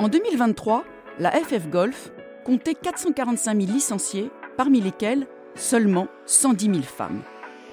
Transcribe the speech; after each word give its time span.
En 0.00 0.08
2023, 0.08 0.84
la 1.18 1.30
FF 1.30 1.68
Golf 1.68 2.10
comptait 2.46 2.74
445 2.74 3.60
000 3.60 3.70
licenciés, 3.70 4.30
parmi 4.56 4.80
lesquels 4.80 5.26
seulement 5.54 6.08
110 6.24 6.64
000 6.64 6.78
femmes. 6.80 7.20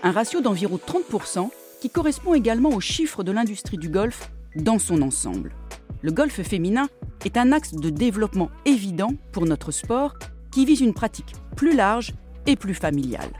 Un 0.03 0.11
ratio 0.11 0.41
d'environ 0.41 0.77
30% 0.77 1.49
qui 1.79 1.89
correspond 1.89 2.33
également 2.33 2.71
aux 2.71 2.81
chiffres 2.81 3.23
de 3.23 3.31
l'industrie 3.31 3.77
du 3.77 3.87
golf 3.87 4.29
dans 4.57 4.77
son 4.77 5.03
ensemble. 5.03 5.53
Le 6.01 6.11
golf 6.11 6.41
féminin 6.41 6.89
est 7.23 7.37
un 7.37 7.53
axe 7.53 7.73
de 7.73 7.89
développement 7.89 8.49
évident 8.65 9.13
pour 9.31 9.45
notre 9.45 9.71
sport 9.71 10.13
qui 10.51 10.65
vise 10.65 10.81
une 10.81 10.93
pratique 10.93 11.31
plus 11.55 11.77
large 11.77 12.11
et 12.45 12.57
plus 12.57 12.73
familiale. 12.73 13.31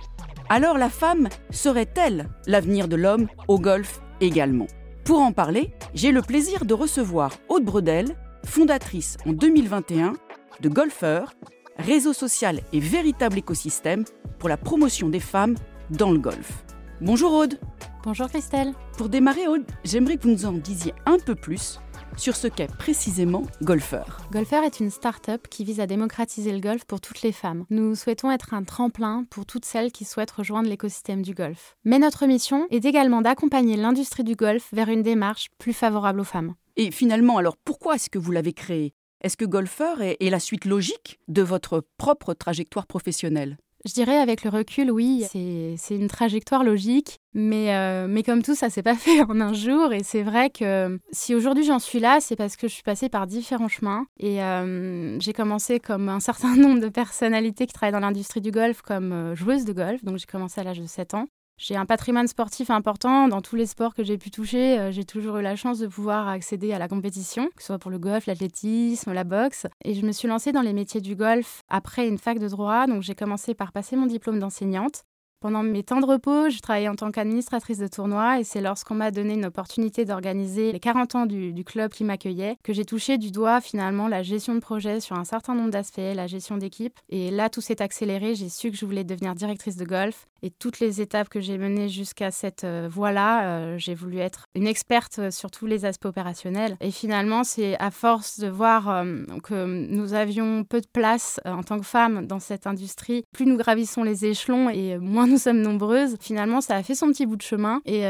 Alors 0.48 0.78
la 0.78 0.90
femme 0.90 1.28
serait-elle 1.50 2.30
l'avenir 2.46 2.88
de 2.88 2.96
l'homme 2.96 3.28
au 3.50 3.60
golf 3.60 4.00
également? 4.22 4.68
Pour 5.04 5.20
en 5.20 5.34
parler, 5.34 5.74
j'ai 5.94 6.14
le 6.14 6.22
plaisir 6.22 6.64
de 6.64 6.74
recevoir 6.74 7.34
Aude 7.50 7.66
Bredel, 7.66 8.16
fondatrice 8.48 9.18
en 9.26 9.34
2021 9.34 10.14
de 10.62 10.70
Golfeur, 10.70 11.34
réseau 11.78 12.14
social 12.14 12.62
et 12.74 12.80
véritable 12.80 13.38
écosystème 13.38 14.06
pour 14.40 14.50
la 14.50 14.58
promotion 14.58 15.10
des 15.10 15.20
femmes 15.20 15.56
dans 15.92 16.12
le 16.12 16.18
golf. 16.18 16.64
Bonjour 17.02 17.34
Aude. 17.34 17.60
Bonjour 18.04 18.30
Christelle. 18.30 18.74
Pour 18.98 19.10
démarrer 19.10 19.48
Aude, 19.48 19.66
j'aimerais 19.84 20.18
que 20.18 20.24
vous 20.24 20.30
nous 20.30 20.46
en 20.46 20.54
disiez 20.54 20.94
un 21.06 21.20
peu 21.20 21.36
plus 21.36 21.80
sur 22.16 22.36
ce 22.36 22.48
qu'est 22.48 22.74
précisément 22.78 23.44
Golfeur. 23.62 24.22
Golfeur 24.32 24.64
est 24.64 24.80
une 24.80 24.90
start-up 24.90 25.48
qui 25.50 25.64
vise 25.64 25.80
à 25.80 25.86
démocratiser 25.86 26.52
le 26.52 26.60
golf 26.60 26.86
pour 26.86 27.02
toutes 27.02 27.22
les 27.22 27.34
femmes. 27.34 27.66
Nous 27.70 27.94
souhaitons 27.96 28.32
être 28.32 28.54
un 28.54 28.64
tremplin 28.64 29.26
pour 29.30 29.46
toutes 29.46 29.66
celles 29.66 29.92
qui 29.92 30.06
souhaitent 30.06 30.32
rejoindre 30.32 30.70
l'écosystème 30.70 31.22
du 31.22 31.36
golf. 31.36 31.78
Mais 31.84 32.00
notre 32.00 32.26
mission 32.26 32.66
est 32.72 32.86
également 32.86 33.22
d'accompagner 33.22 33.76
l'industrie 33.76 34.24
du 34.24 34.36
golf 34.36 34.70
vers 34.72 34.90
une 34.90 35.04
démarche 35.04 35.50
plus 35.60 35.74
favorable 35.74 36.22
aux 36.22 36.24
femmes. 36.24 36.56
Et 36.78 36.92
finalement, 36.92 37.38
alors 37.38 37.58
pourquoi 37.58 37.96
est-ce 37.96 38.10
que 38.10 38.20
vous 38.20 38.32
l'avez 38.32 38.54
créé? 38.54 38.94
Est-ce 39.24 39.36
que 39.36 39.46
Golfeur 39.46 40.02
est, 40.02 40.18
est 40.20 40.30
la 40.30 40.40
suite 40.40 40.66
logique 40.66 41.20
de 41.28 41.42
votre 41.42 41.84
propre 41.98 42.36
trajectoire 42.36 42.86
professionnelle? 42.86 43.58
Je 43.86 43.94
dirais 43.94 44.18
avec 44.18 44.44
le 44.44 44.50
recul, 44.50 44.92
oui, 44.92 45.24
c'est 45.32 45.96
une 45.96 46.08
trajectoire 46.08 46.64
logique, 46.64 47.20
mais, 47.34 47.74
euh, 47.74 48.08
mais 48.10 48.22
comme 48.22 48.42
tout, 48.42 48.56
ça 48.56 48.70
s'est 48.70 48.84
pas 48.84 48.96
fait 48.96 49.22
en 49.22 49.40
un 49.40 49.54
jour. 49.54 49.94
Et 49.94 50.04
c'est 50.04 50.24
vrai 50.24 50.50
que 50.50 51.00
si 51.12 51.34
aujourd'hui 51.34 51.64
j'en 51.64 51.80
suis 51.80 52.00
là, 52.00 52.20
c'est 52.20 52.36
parce 52.36 52.58
que 52.58 52.68
je 52.68 52.74
suis 52.74 52.84
passée 52.84 53.08
par 53.08 53.28
différents 53.28 53.70
chemins. 53.70 54.06
Et 54.20 54.44
euh, 54.44 55.18
j'ai 55.20 55.34
commencé 55.34 55.80
comme 55.80 56.10
un 56.10 56.20
certain 56.20 56.56
nombre 56.58 56.82
de 56.82 56.90
personnalités 56.90 57.66
qui 57.66 57.74
travaillent 57.74 57.94
dans 57.94 58.00
l'industrie 58.00 58.42
du 58.42 58.52
golf 58.52 58.82
comme 58.82 59.14
euh, 59.14 59.36
joueuse 59.36 59.64
de 59.64 59.74
golf. 59.74 60.04
Donc 60.04 60.18
j'ai 60.18 60.26
commencé 60.26 60.60
à 60.60 60.64
l'âge 60.64 60.80
de 60.80 60.88
7 60.88 61.14
ans. 61.14 61.28
J'ai 61.60 61.76
un 61.76 61.88
patrimoine 61.88 62.28
sportif 62.28 62.70
important 62.70 63.28
dans 63.28 63.42
tous 63.42 63.56
les 63.56 63.66
sports 63.66 63.96
que 63.96 64.04
j'ai 64.04 64.20
pu 64.20 64.30
toucher. 64.30 64.78
Euh, 64.78 64.92
j'ai 64.92 65.06
toujours 65.06 65.38
eu 65.38 65.42
la 65.42 65.56
chance 65.56 65.80
de 65.80 65.88
pouvoir 65.88 66.28
accéder 66.28 66.72
à 66.72 66.78
la 66.78 66.88
compétition, 66.88 67.48
que 67.56 67.62
ce 67.64 67.68
soit 67.68 67.80
pour 67.80 67.90
le 67.90 67.98
golf, 67.98 68.28
l'athlétisme, 68.28 69.12
la 69.12 69.24
boxe. 69.24 69.66
Et 69.84 69.96
je 69.96 70.06
me 70.06 70.12
suis 70.12 70.28
lancée 70.28 70.52
dans 70.52 70.62
les 70.62 70.74
métiers 70.74 71.02
du 71.02 71.16
golf 71.16 71.64
après 71.68 72.08
une 72.08 72.20
fac 72.20 72.38
de 72.38 72.48
droit. 72.48 72.86
Donc 72.86 73.02
j'ai 73.02 73.16
commencé 73.16 73.56
par 73.56 73.72
passer 73.72 73.96
mon 73.96 74.06
diplôme 74.06 74.38
d'enseignante. 74.38 75.04
Pendant 75.40 75.62
mes 75.62 75.84
temps 75.84 76.00
de 76.00 76.06
repos, 76.06 76.50
je 76.50 76.60
travaillais 76.60 76.90
en 76.90 76.96
tant 76.96 77.12
qu'administratrice 77.12 77.78
de 77.78 77.88
tournoi 77.88 78.40
et 78.40 78.44
c'est 78.44 78.60
lorsqu'on 78.60 78.96
m'a 78.96 79.12
donné 79.12 79.36
une 79.36 79.46
opportunité 79.46 80.04
d'organiser 80.04 80.72
les 80.72 80.80
40 80.80 81.14
ans 81.14 81.26
du, 81.28 81.64
club 81.64 81.92
qui 81.92 82.04
m'accueillait 82.04 82.58
que 82.64 82.74
j'ai 82.74 82.86
touché 82.86 83.20
du 83.20 83.30
doigt 83.30 83.62
finalement 83.62 84.08
la 84.08 84.24
gestion 84.24 84.56
de 84.56 84.60
projet 84.60 85.00
sur 85.00 85.16
un 85.16 85.26
certain 85.26 85.54
nombre 85.54 85.70
d'aspects, 85.70 85.98
la 85.98 86.26
gestion 86.26 86.58
d'équipe. 86.58 86.98
Et 87.10 87.30
là, 87.30 87.50
tout 87.50 87.62
s'est 87.62 87.84
accéléré. 87.84 88.34
J'ai 88.34 88.50
su 88.50 88.72
que 88.72 88.78
je 88.78 88.86
voulais 88.86 89.04
devenir 89.04 89.36
directrice 89.36 89.76
de 89.76 89.86
golf 89.86 90.28
et 90.44 90.50
toutes 90.52 90.80
les 90.80 91.02
étapes 91.02 91.30
que 91.30 91.40
j'ai 91.40 91.58
menées 91.58 91.90
jusqu'à 91.90 92.32
cette 92.32 92.64
euh, 92.64 92.88
voie-là, 92.90 93.48
euh, 93.48 93.78
j'ai 93.78 93.96
voulu 93.96 94.20
être 94.20 94.46
une 94.56 94.68
experte 94.68 95.32
sur 95.32 95.52
tous 95.52 95.66
les 95.66 95.86
aspects 95.86 96.06
opérationnels. 96.06 96.78
Et 96.80 96.92
finalement, 96.92 97.44
c'est 97.44 97.78
à 97.80 97.92
force 97.92 98.40
de 98.40 98.48
voir 98.48 98.90
euh, 98.90 99.24
que 99.44 99.66
nous 99.66 100.14
avions 100.14 100.64
peu 100.64 100.82
de 100.82 100.88
place 100.88 101.40
en 101.46 101.64
tant 101.64 101.80
que 101.80 101.86
femmes 101.86 102.28
dans 102.28 102.40
cette 102.40 102.68
industrie, 102.68 103.24
plus 103.34 103.46
nous 103.46 103.58
gravissons 103.58 104.04
les 104.04 104.26
échelons 104.26 104.70
et 104.70 104.98
moins 104.98 105.27
nous 105.28 105.38
sommes 105.38 105.62
nombreuses, 105.62 106.16
finalement, 106.20 106.62
ça 106.62 106.76
a 106.76 106.84
fait 106.84 106.96
son 106.96 107.08
petit 107.08 107.26
bout 107.26 107.36
de 107.36 107.42
chemin. 107.42 107.82
Et 107.86 108.04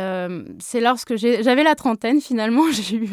c'est 0.60 0.82
lorsque 0.82 1.16
j'avais 1.16 1.64
la 1.64 1.76
trentaine, 1.76 2.22
finalement, 2.22 2.64
j'ai 2.72 2.98
eu, 2.98 3.10